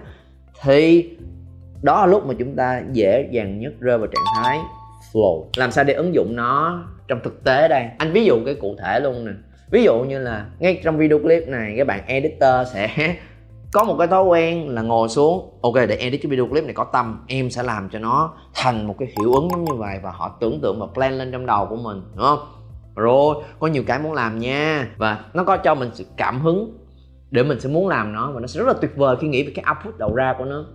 Thì 0.61 1.09
đó 1.81 1.99
là 1.99 2.05
lúc 2.05 2.25
mà 2.25 2.33
chúng 2.39 2.55
ta 2.55 2.81
dễ 2.91 3.29
dàng 3.31 3.59
nhất 3.59 3.73
rơi 3.79 3.97
vào 3.97 4.07
trạng 4.07 4.25
thái 4.35 4.59
flow. 5.11 5.45
Làm 5.55 5.71
sao 5.71 5.83
để 5.83 5.93
ứng 5.93 6.13
dụng 6.13 6.35
nó 6.35 6.83
trong 7.07 7.19
thực 7.23 7.43
tế 7.43 7.67
đây? 7.67 7.85
Anh 7.97 8.11
ví 8.11 8.25
dụ 8.25 8.35
cái 8.45 8.55
cụ 8.55 8.75
thể 8.79 8.99
luôn 8.99 9.25
nè 9.25 9.31
ví 9.71 9.83
dụ 9.83 9.99
như 9.99 10.19
là 10.19 10.45
ngay 10.59 10.81
trong 10.83 10.97
video 10.97 11.19
clip 11.19 11.47
này 11.47 11.73
các 11.77 11.87
bạn 11.87 12.03
editor 12.07 12.73
sẽ 12.73 13.15
có 13.73 13.83
một 13.83 13.95
cái 13.99 14.07
thói 14.07 14.23
quen 14.23 14.69
là 14.69 14.81
ngồi 14.81 15.09
xuống. 15.09 15.59
Ok, 15.61 15.75
để 15.75 15.95
edit 15.95 16.21
cái 16.23 16.29
video 16.29 16.47
clip 16.47 16.63
này 16.63 16.73
có 16.73 16.83
tâm, 16.83 17.23
em 17.27 17.49
sẽ 17.49 17.63
làm 17.63 17.89
cho 17.89 17.99
nó 17.99 18.33
thành 18.53 18.87
một 18.87 18.95
cái 18.99 19.07
hiệu 19.07 19.33
ứng 19.33 19.49
giống 19.49 19.65
như 19.65 19.73
vậy 19.73 19.99
và 20.03 20.11
họ 20.11 20.37
tưởng 20.39 20.59
tượng 20.61 20.79
và 20.79 20.85
plan 20.93 21.13
lên 21.13 21.31
trong 21.31 21.45
đầu 21.45 21.65
của 21.65 21.75
mình, 21.75 22.01
đúng 22.15 22.25
không? 22.25 22.39
Rồi, 22.95 23.35
có 23.59 23.67
nhiều 23.67 23.83
cái 23.87 23.99
muốn 23.99 24.13
làm 24.13 24.39
nha. 24.39 24.87
Và 24.97 25.25
nó 25.33 25.43
có 25.43 25.57
cho 25.57 25.75
mình 25.75 25.89
sự 25.93 26.05
cảm 26.17 26.41
hứng 26.41 26.77
để 27.31 27.43
mình 27.43 27.59
sẽ 27.59 27.69
muốn 27.69 27.87
làm 27.87 28.13
nó 28.13 28.31
và 28.31 28.39
nó 28.39 28.47
sẽ 28.47 28.59
rất 28.59 28.67
là 28.67 28.73
tuyệt 28.81 28.91
vời 28.95 29.15
khi 29.19 29.27
nghĩ 29.27 29.43
về 29.43 29.51
cái 29.55 29.65
output 29.69 29.99
đầu 29.99 30.15
ra 30.15 30.35
của 30.37 30.45
nó. 30.45 30.65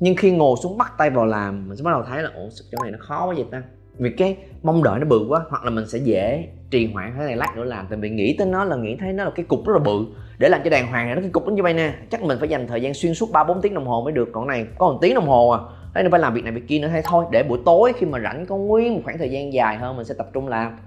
Nhưng 0.00 0.16
khi 0.16 0.30
ngồi 0.30 0.56
xuống 0.62 0.78
bắt 0.78 0.92
tay 0.98 1.10
vào 1.10 1.26
làm, 1.26 1.68
mình 1.68 1.76
sẽ 1.76 1.84
bắt 1.84 1.90
đầu 1.90 2.02
thấy 2.08 2.22
là, 2.22 2.30
ủa 2.34 2.48
chỗ 2.72 2.78
này 2.82 2.90
nó 2.90 2.98
khó 3.00 3.26
quá 3.26 3.34
vậy 3.34 3.46
ta. 3.50 3.62
Vì 3.98 4.10
cái 4.10 4.36
mong 4.62 4.82
đợi 4.82 4.98
nó 4.98 5.06
bự 5.06 5.26
quá, 5.28 5.40
hoặc 5.50 5.64
là 5.64 5.70
mình 5.70 5.88
sẽ 5.88 5.98
dễ 5.98 6.48
trì 6.70 6.86
hoãn 6.92 7.12
thế 7.16 7.24
này 7.24 7.36
lát 7.36 7.56
nữa 7.56 7.64
làm. 7.64 7.86
Tại 7.90 7.98
vì 7.98 8.10
nghĩ 8.10 8.34
tới 8.38 8.46
nó 8.46 8.64
là 8.64 8.76
nghĩ 8.76 8.96
thấy 9.00 9.12
nó 9.12 9.24
là 9.24 9.30
cái 9.30 9.44
cục 9.44 9.66
rất 9.66 9.72
là 9.72 9.78
bự. 9.78 10.06
Để 10.38 10.48
làm 10.48 10.60
cho 10.64 10.70
đàng 10.70 10.86
hoàng 10.86 11.06
này 11.06 11.14
nó 11.14 11.20
cái 11.20 11.30
cục 11.30 11.46
nó 11.46 11.54
như 11.54 11.62
vậy 11.62 11.74
nè 11.74 11.94
chắc 12.10 12.22
mình 12.22 12.38
phải 12.38 12.48
dành 12.48 12.66
thời 12.66 12.80
gian 12.80 12.94
xuyên 12.94 13.14
suốt 13.14 13.30
ba 13.32 13.44
bốn 13.44 13.62
tiếng 13.62 13.74
đồng 13.74 13.86
hồ 13.86 14.02
mới 14.04 14.12
được. 14.12 14.28
Còn 14.32 14.46
này, 14.46 14.66
có 14.78 14.92
một 14.92 14.98
tiếng 15.02 15.14
đồng 15.14 15.28
hồ 15.28 15.48
à. 15.48 15.60
Thế 15.94 16.02
nó 16.02 16.08
phải 16.10 16.20
làm 16.20 16.34
việc 16.34 16.44
này 16.44 16.52
việc 16.52 16.68
kia 16.68 16.78
nữa 16.78 16.88
hay 16.88 17.02
thôi. 17.04 17.24
Để 17.30 17.42
buổi 17.42 17.58
tối 17.64 17.92
khi 17.96 18.06
mà 18.06 18.20
rảnh 18.20 18.46
có 18.46 18.56
nguyên 18.56 18.94
một 18.94 19.00
khoảng 19.04 19.18
thời 19.18 19.30
gian 19.30 19.52
dài 19.52 19.76
hơn, 19.76 19.96
mình 19.96 20.06
sẽ 20.06 20.14
tập 20.18 20.28
trung 20.32 20.48
làm. 20.48 20.78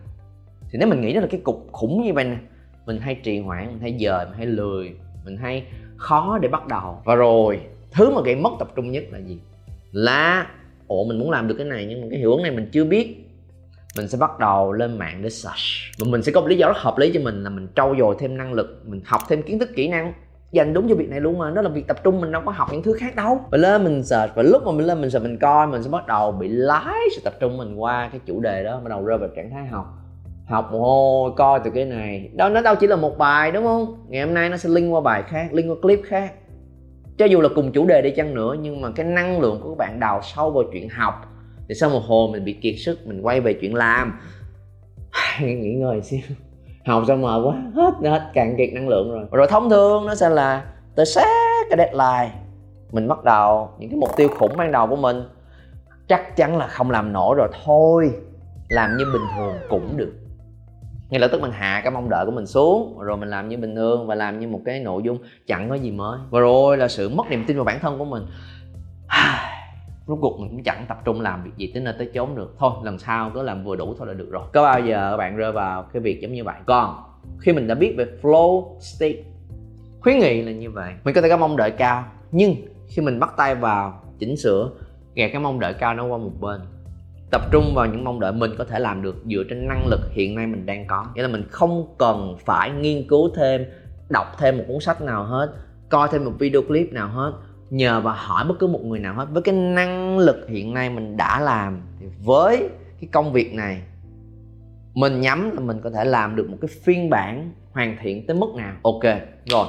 Thì 0.72 0.80
nếu 0.80 0.88
mình 0.88 1.02
nghĩ 1.02 1.13
đó 1.13 1.22
là 1.22 1.28
cái 1.28 1.42
cục 1.44 1.68
khủng 1.72 2.04
như 2.04 2.13
vậy 2.13 2.24
nè 2.24 2.36
mình 2.86 2.98
hay 2.98 3.16
trì 3.16 3.40
hoãn, 3.40 3.68
mình 3.68 3.80
hay 3.80 3.98
dời, 4.00 4.25
mình 4.25 4.34
hay 4.38 4.46
lười, 4.46 4.92
mình 5.25 5.38
hay 5.38 5.63
khó 5.98 6.38
để 6.42 6.50
bắt 6.50 6.68
đầu. 6.68 6.98
Và 7.06 7.16
rồi, 7.16 7.60
thứ 7.92 8.10
mà 8.10 8.22
gây 8.25 8.36
mất 8.36 8.50
tập 8.60 8.68
trung 8.75 8.92
nhất 8.92 9.04
là 9.12 9.20
gì? 9.20 9.40
Là 9.92 10.48
ồ 10.88 11.04
mình 11.04 11.20
muốn 11.20 11.32
làm 11.32 11.48
được 11.48 11.56
cái 11.58 11.68
này 11.68 11.86
nhưng 11.90 12.02
mà 12.02 12.08
cái 12.10 12.20
hiệu 12.20 12.32
ứng 12.32 12.42
này 12.42 12.52
mình 12.52 12.70
chưa 12.72 12.86
biết 12.86 13.23
mình 13.98 14.08
sẽ 14.08 14.18
bắt 14.18 14.40
đầu 14.40 14.74
lên 14.74 14.98
mạng 14.98 15.20
để 15.24 15.30
search. 15.30 15.60
Và 16.00 16.08
mình 16.10 16.24
sẽ 16.24 16.32
có 16.32 16.42
một 16.42 16.48
lý 16.48 16.58
do 16.58 16.68
rất 16.68 16.78
hợp 16.78 16.98
lý 16.98 17.12
cho 17.14 17.20
mình 17.24 17.44
là 17.44 17.50
mình 17.50 17.68
trau 17.76 17.96
dồi 18.00 18.16
thêm 18.20 18.38
năng 18.38 18.54
lực, 18.54 18.82
mình 18.86 19.02
học 19.06 19.22
thêm 19.30 19.42
kiến 19.42 19.60
thức 19.60 19.70
kỹ 19.76 19.88
năng. 19.88 20.14
Dành 20.52 20.74
đúng 20.74 20.90
cho 20.90 20.96
việc 20.96 21.10
này 21.10 21.20
luôn 21.20 21.38
mà, 21.38 21.50
nó 21.50 21.62
là 21.62 21.70
việc 21.70 21.88
tập 21.88 22.04
trung, 22.04 22.22
mình 22.22 22.32
đâu 22.32 22.42
có 22.46 22.52
học 22.52 22.68
những 22.72 22.84
thứ 22.84 22.94
khác 23.00 23.16
đâu. 23.16 23.40
Và 23.52 23.58
lên 23.58 23.84
mình 23.84 24.04
search, 24.04 24.36
và 24.36 24.44
lúc 24.44 24.64
mà 24.66 24.72
mình 24.72 24.86
lên 24.86 25.02
mình 25.02 25.10
search, 25.10 25.26
mình 25.26 25.40
coi, 25.40 25.68
mình 25.68 25.84
sẽ 25.84 25.90
bắt 25.90 26.08
đầu 26.08 26.32
bị 26.32 26.48
lái 26.48 26.96
sự 27.16 27.22
tập 27.24 27.34
trung 27.40 27.58
mình 27.58 27.76
qua 27.76 28.10
cái 28.12 28.22
chủ 28.26 28.40
đề 28.40 28.64
đó, 28.64 28.80
bắt 28.84 28.90
đầu 28.90 29.06
rơi 29.06 29.18
vào 29.18 29.30
trạng 29.36 29.50
thái 29.50 29.66
học. 29.66 29.86
Học 30.50 30.70
mồ 30.72 30.80
hôi, 30.80 31.32
coi 31.38 31.60
từ 31.64 31.72
cái 31.72 31.86
này. 31.86 32.30
Đó 32.36 32.50
nó 32.50 32.62
đâu 32.62 32.76
chỉ 32.76 32.88
là 32.88 32.96
một 32.96 33.18
bài, 33.18 33.52
đúng 33.52 33.64
không? 33.64 34.06
Ngày 34.08 34.26
hôm 34.26 34.34
nay 34.34 34.50
nó 34.50 34.58
sẽ 34.58 34.70
link 34.70 34.94
qua 34.94 35.02
bài 35.02 35.24
khác, 35.28 35.54
link 35.54 35.70
qua 35.70 35.76
clip 35.82 36.02
khác. 36.06 36.34
Cho 37.18 37.26
dù 37.26 37.42
là 37.42 37.50
cùng 37.56 37.72
chủ 37.72 37.86
đề 37.86 38.02
đi 38.02 38.12
chăng 38.12 38.36
nữa, 38.36 38.56
nhưng 38.62 38.82
mà 38.82 38.90
cái 38.96 39.06
năng 39.06 39.42
lượng 39.42 39.60
của 39.64 39.70
các 39.70 39.78
bạn 39.78 40.00
đào 40.00 40.22
sâu 40.24 40.52
vào 40.52 40.64
chuyện 40.74 40.90
học 40.90 41.14
thì 41.70 41.75
sau 41.75 41.89
một 41.89 42.03
hồi 42.08 42.32
mình 42.32 42.46
bị 42.46 42.53
kiệt 42.53 42.75
sức, 42.77 43.08
mình 43.08 43.22
quay 43.22 43.41
về 43.41 43.53
chuyện 43.53 43.75
làm. 43.75 44.20
Nghỉ 45.41 45.74
ngơi 45.74 46.01
xíu. 46.01 46.20
Học 46.86 47.03
xong 47.08 47.22
mệt 47.22 47.41
quá, 47.43 47.55
hết 47.75 48.10
hết, 48.10 48.32
cạn 48.34 48.55
kiệt 48.58 48.70
năng 48.74 48.89
lượng 48.89 49.12
rồi. 49.12 49.25
Rồi 49.32 49.48
thông 49.50 49.70
thường 49.70 50.05
nó 50.05 50.15
sẽ 50.15 50.29
là 50.29 50.65
tới 50.96 51.05
sát 51.05 51.63
cái 51.70 51.77
deadline, 51.77 52.36
mình 52.91 53.08
bắt 53.08 53.24
đầu 53.24 53.70
những 53.79 53.89
cái 53.89 53.98
mục 53.98 54.10
tiêu 54.17 54.27
khủng 54.39 54.58
ban 54.58 54.72
đầu 54.72 54.88
của 54.88 54.96
mình. 54.96 55.24
Chắc 56.08 56.36
chắn 56.36 56.58
là 56.58 56.67
không 56.67 56.91
làm 56.91 57.13
nổi 57.13 57.36
rồi, 57.38 57.48
thôi, 57.63 58.12
làm 58.70 58.98
như 58.98 59.05
bình 59.13 59.22
thường 59.38 59.55
cũng 59.70 59.98
được. 59.98 60.13
Ngay 61.10 61.20
lập 61.20 61.27
tức 61.32 61.41
mình 61.41 61.51
hạ 61.51 61.82
cái 61.84 61.91
mong 61.91 62.10
đợi 62.10 62.25
của 62.25 62.32
mình 62.32 62.46
xuống, 62.46 63.00
rồi 63.00 63.17
mình 63.17 63.29
làm 63.29 63.50
như 63.50 63.58
bình 63.58 63.75
thường 63.75 64.08
và 64.08 64.15
làm 64.15 64.39
như 64.39 64.48
một 64.48 64.62
cái 64.65 64.79
nội 64.79 65.01
dung, 65.03 65.17
chẳng 65.48 65.70
có 65.70 65.75
gì 65.75 65.91
mới. 65.91 66.20
Và 66.29 66.39
rồi 66.39 66.77
là 66.77 66.88
sự 66.88 67.10
mất 67.10 67.24
niềm 67.29 67.43
tin 67.48 67.58
vào 67.58 67.65
bản 67.65 67.79
thân 67.79 67.98
của 67.98 68.05
mình 68.05 68.24
rốt 70.07 70.17
cuộc 70.22 70.39
mình 70.39 70.50
cũng 70.50 70.63
chẳng 70.63 70.86
tập 70.89 70.98
trung 71.05 71.22
làm 71.22 71.43
việc 71.43 71.51
gì 71.57 71.72
tới 71.74 71.83
nơi 71.83 71.93
tới 71.98 72.10
chốn 72.13 72.36
được. 72.36 72.55
Thôi, 72.60 72.72
lần 72.83 73.00
sau 73.00 73.31
cứ 73.33 73.41
làm 73.41 73.63
vừa 73.63 73.75
đủ 73.75 73.95
thôi 73.98 74.07
là 74.07 74.13
được 74.13 74.27
rồi. 74.31 74.43
Có 74.53 74.63
bao 74.63 74.79
giờ 74.79 75.12
các 75.12 75.17
bạn 75.17 75.36
rơi 75.36 75.51
vào 75.51 75.83
cái 75.83 76.01
việc 76.01 76.22
giống 76.22 76.33
như 76.33 76.43
vậy? 76.43 76.55
Còn, 76.65 76.95
khi 77.39 77.53
mình 77.53 77.67
đã 77.67 77.75
biết 77.75 77.95
về 77.98 78.05
flow 78.22 78.79
state, 78.79 79.24
khuyến 80.01 80.19
nghị 80.19 80.41
là 80.41 80.51
như 80.51 80.72
vậy. 80.72 80.93
Mình 81.03 81.15
có 81.15 81.22
thể 81.22 81.29
có 81.29 81.38
mong 81.38 81.57
đợi 81.57 81.72
cao, 81.72 82.05
nhưng 82.31 82.55
khi 82.88 83.01
mình 83.01 83.19
bắt 83.19 83.33
tay 83.38 83.55
vào 83.55 84.01
chỉnh 84.19 84.38
sửa 84.38 84.69
gạt 85.15 85.29
cái 85.31 85.41
mong 85.41 85.60
đợi 85.60 85.74
cao 85.74 85.93
nó 85.93 86.05
qua 86.05 86.17
một 86.17 86.31
bên. 86.39 86.62
Tập 87.31 87.41
trung 87.51 87.74
vào 87.75 87.86
những 87.86 88.03
mong 88.03 88.19
đợi 88.19 88.31
mình 88.31 88.51
có 88.57 88.63
thể 88.63 88.79
làm 88.79 89.01
được 89.01 89.15
dựa 89.25 89.43
trên 89.50 89.67
năng 89.67 89.88
lực 89.88 90.00
hiện 90.12 90.36
nay 90.36 90.48
mình 90.48 90.65
đang 90.65 90.88
có. 90.88 91.05
Nghĩa 91.15 91.22
là 91.22 91.27
mình 91.27 91.43
không 91.50 91.95
cần 91.98 92.36
phải 92.45 92.72
nghiên 92.72 93.07
cứu 93.07 93.29
thêm, 93.36 93.65
đọc 94.10 94.27
thêm 94.38 94.57
một 94.57 94.63
cuốn 94.67 94.79
sách 94.79 95.01
nào 95.01 95.24
hết, 95.24 95.53
coi 95.89 96.07
thêm 96.12 96.25
một 96.25 96.31
video 96.39 96.62
clip 96.62 96.93
nào 96.93 97.07
hết 97.07 97.33
nhờ 97.74 98.01
và 98.01 98.13
hỏi 98.13 98.46
bất 98.48 98.60
cứ 98.60 98.68
một 98.68 98.80
người 98.84 99.00
nào 99.00 99.15
hết. 99.15 99.27
Với 99.32 99.44
cái 99.44 99.56
năng 99.56 100.18
lực 100.18 100.46
hiện 100.50 100.74
nay 100.74 100.89
mình 100.89 101.18
đã 101.18 101.39
làm 101.39 101.82
thì 102.00 102.06
với 102.24 102.70
cái 103.01 103.10
công 103.12 103.34
việc 103.34 103.53
này 103.53 103.82
mình 104.94 105.22
nhắm 105.22 105.51
là 105.53 105.60
mình 105.60 105.80
có 105.84 105.89
thể 105.89 106.06
làm 106.06 106.36
được 106.36 106.50
một 106.50 106.58
cái 106.62 106.70
phiên 106.84 107.10
bản 107.10 107.51
hoàn 107.72 107.98
thiện 108.01 108.27
tới 108.27 108.38
mức 108.38 108.48
nào. 108.56 108.75
Ok 108.84 109.03
rồi. 109.46 109.68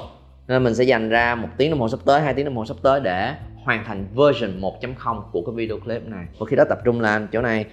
Nên 0.48 0.64
mình 0.64 0.74
sẽ 0.74 0.84
dành 0.84 1.08
ra 1.08 1.34
một 1.34 1.48
tiếng 1.56 1.70
đồng 1.70 1.80
hồ 1.80 1.88
sắp 1.88 2.00
tới 2.04 2.20
hai 2.20 2.34
tiếng 2.34 2.44
đồng 2.44 2.56
hồ 2.56 2.64
sắp 2.64 2.76
tới 2.82 3.00
để 3.00 3.34
hoàn 3.64 3.84
thành 3.84 4.06
version 4.14 4.60
1.0 4.60 5.22
của 5.32 5.42
cái 5.46 5.54
video 5.54 5.78
clip 5.78 6.06
này. 6.06 6.26
Và 6.38 6.46
khi 6.46 6.56
đó 6.56 6.64
tập 6.68 6.78
trung 6.84 7.00
làm 7.00 7.28
chỗ 7.32 7.40
này 7.40 7.66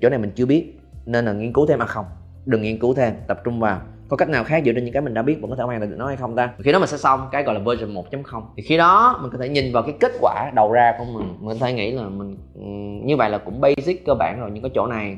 chỗ 0.00 0.08
này 0.08 0.18
mình 0.18 0.30
chưa 0.34 0.46
biết 0.46 0.78
nên 1.06 1.24
là 1.24 1.32
nghiên 1.32 1.52
cứu 1.52 1.66
thêm. 1.66 1.82
À 1.82 1.86
không 1.86 2.06
đừng 2.46 2.62
nghiên 2.62 2.78
cứu 2.78 2.94
thêm 2.94 3.14
tập 3.28 3.40
trung 3.44 3.60
vào 3.60 3.80
có 4.08 4.16
cách 4.16 4.28
nào 4.28 4.44
khác 4.44 4.62
dựa 4.64 4.72
trên 4.72 4.84
những 4.84 4.92
cái 4.92 5.02
mình 5.02 5.14
đã 5.14 5.22
biết 5.22 5.38
vẫn 5.40 5.50
có 5.50 5.56
thể 5.56 5.62
hoàn 5.62 5.80
thành 5.80 5.90
được 5.90 5.96
nó 5.98 6.06
hay 6.06 6.16
không 6.16 6.36
ta? 6.36 6.50
Khi 6.64 6.72
đó 6.72 6.78
mình 6.78 6.88
sẽ 6.88 6.96
xong 6.96 7.28
cái 7.32 7.42
gọi 7.42 7.54
là 7.54 7.60
version 7.60 7.94
1.0 7.94 8.42
thì 8.56 8.62
khi 8.62 8.76
đó 8.76 9.18
mình 9.22 9.30
có 9.30 9.38
thể 9.38 9.48
nhìn 9.48 9.72
vào 9.72 9.82
cái 9.82 9.94
kết 10.00 10.12
quả 10.20 10.50
đầu 10.54 10.72
ra 10.72 10.94
của 10.98 11.04
mình. 11.04 11.34
Mình 11.40 11.58
có 11.60 11.66
thể 11.66 11.72
nghĩ 11.72 11.92
là 11.92 12.08
mình 12.08 12.36
ừ, 12.54 12.62
như 13.06 13.16
vậy 13.16 13.30
là 13.30 13.38
cũng 13.38 13.60
basic 13.60 14.06
cơ 14.06 14.14
bản 14.14 14.40
rồi, 14.40 14.50
nhưng 14.52 14.62
có 14.62 14.68
chỗ 14.74 14.86
này 14.86 15.16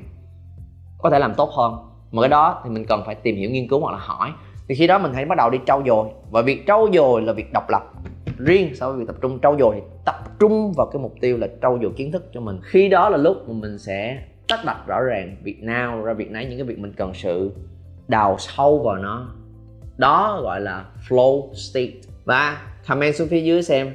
có 0.98 1.10
thể 1.10 1.18
làm 1.18 1.34
tốt 1.34 1.50
hơn. 1.50 1.74
Mà 2.12 2.22
cái 2.22 2.28
đó 2.28 2.60
thì 2.64 2.70
mình 2.70 2.84
cần 2.88 3.02
phải 3.06 3.14
tìm 3.14 3.36
hiểu 3.36 3.50
nghiên 3.50 3.68
cứu 3.68 3.80
hoặc 3.80 3.92
là 3.92 3.98
hỏi. 3.98 4.32
Thì 4.68 4.74
khi 4.74 4.86
đó 4.86 4.98
mình 4.98 5.12
hãy 5.14 5.24
bắt 5.24 5.38
đầu 5.38 5.50
đi 5.50 5.58
trau 5.66 5.82
dồi. 5.86 6.08
Và 6.30 6.42
việc 6.42 6.66
trau 6.66 6.88
dồi 6.94 7.22
là 7.22 7.32
việc 7.32 7.52
độc 7.52 7.70
lập. 7.70 7.82
Riêng 8.38 8.74
so 8.74 8.90
với 8.90 8.98
việc 8.98 9.06
tập 9.06 9.16
trung, 9.22 9.38
trau 9.42 9.56
dồi 9.58 9.74
thì 9.74 9.80
tập 10.04 10.14
trung 10.40 10.72
vào 10.76 10.86
cái 10.86 11.02
mục 11.02 11.14
tiêu 11.20 11.38
là 11.38 11.46
trau 11.62 11.78
dồi 11.82 11.92
kiến 11.96 12.12
thức 12.12 12.24
cho 12.32 12.40
mình. 12.40 12.58
Khi 12.62 12.88
đó 12.88 13.08
là 13.08 13.16
lúc 13.16 13.48
mà 13.48 13.54
mình 13.54 13.78
sẽ 13.78 14.18
tách 14.48 14.60
bạch 14.66 14.86
rõ 14.86 15.00
ràng 15.00 15.36
việc 15.42 15.62
nào 15.62 16.02
ra 16.02 16.12
việc 16.12 16.30
nấy 16.30 16.46
những 16.46 16.58
cái 16.58 16.66
việc 16.66 16.78
mình 16.78 16.92
cần 16.96 17.14
sự 17.14 17.52
đào 18.08 18.36
sâu 18.38 18.78
vào 18.78 18.96
nó. 18.96 19.28
Đó 19.96 20.40
gọi 20.42 20.60
là 20.60 20.84
flow 21.08 21.54
state. 21.54 21.92
Và 22.24 22.58
comment 22.88 23.14
xuống 23.14 23.28
phía 23.28 23.40
dưới 23.40 23.62
xem 23.62 23.94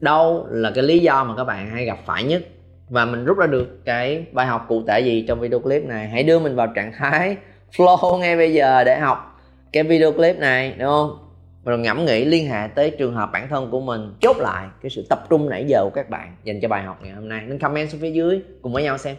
đâu 0.00 0.46
là 0.50 0.72
cái 0.74 0.84
lý 0.84 0.98
do 0.98 1.24
mà 1.24 1.36
các 1.36 1.44
bạn 1.44 1.70
hay 1.70 1.84
gặp 1.84 1.98
phải 2.06 2.24
nhất. 2.24 2.42
Và 2.88 3.04
mình 3.04 3.24
rút 3.24 3.38
ra 3.38 3.46
được 3.46 3.84
cái 3.84 4.26
bài 4.32 4.46
học 4.46 4.64
cụ 4.68 4.82
thể 4.86 5.00
gì 5.00 5.24
trong 5.28 5.40
video 5.40 5.60
clip 5.60 5.84
này. 5.84 6.08
Hãy 6.08 6.22
đưa 6.22 6.38
mình 6.38 6.56
vào 6.56 6.66
trạng 6.66 6.92
thái 6.98 7.36
flow 7.76 8.18
ngay 8.18 8.36
bây 8.36 8.54
giờ 8.54 8.84
để 8.84 8.98
học 8.98 9.40
cái 9.72 9.82
video 9.82 10.12
clip 10.12 10.38
này, 10.38 10.74
đúng 10.78 10.88
không? 10.88 11.18
Rồi 11.64 11.78
ngẫm 11.78 12.04
nghĩ 12.04 12.24
liên 12.24 12.48
hệ 12.48 12.68
tới 12.74 12.90
trường 12.90 13.14
hợp 13.14 13.30
bản 13.32 13.48
thân 13.48 13.70
của 13.70 13.80
mình. 13.80 14.14
Chốt 14.20 14.36
lại 14.36 14.66
cái 14.82 14.90
sự 14.90 15.06
tập 15.10 15.18
trung 15.30 15.48
nãy 15.48 15.64
giờ 15.68 15.84
của 15.84 15.90
các 15.90 16.10
bạn 16.10 16.36
dành 16.44 16.60
cho 16.60 16.68
bài 16.68 16.82
học 16.82 16.98
ngày 17.02 17.12
hôm 17.12 17.28
nay. 17.28 17.42
Nên 17.46 17.58
comment 17.58 17.90
xuống 17.90 18.00
phía 18.00 18.10
dưới 18.10 18.42
cùng 18.62 18.72
với 18.72 18.82
nhau 18.82 18.98
xem. 18.98 19.16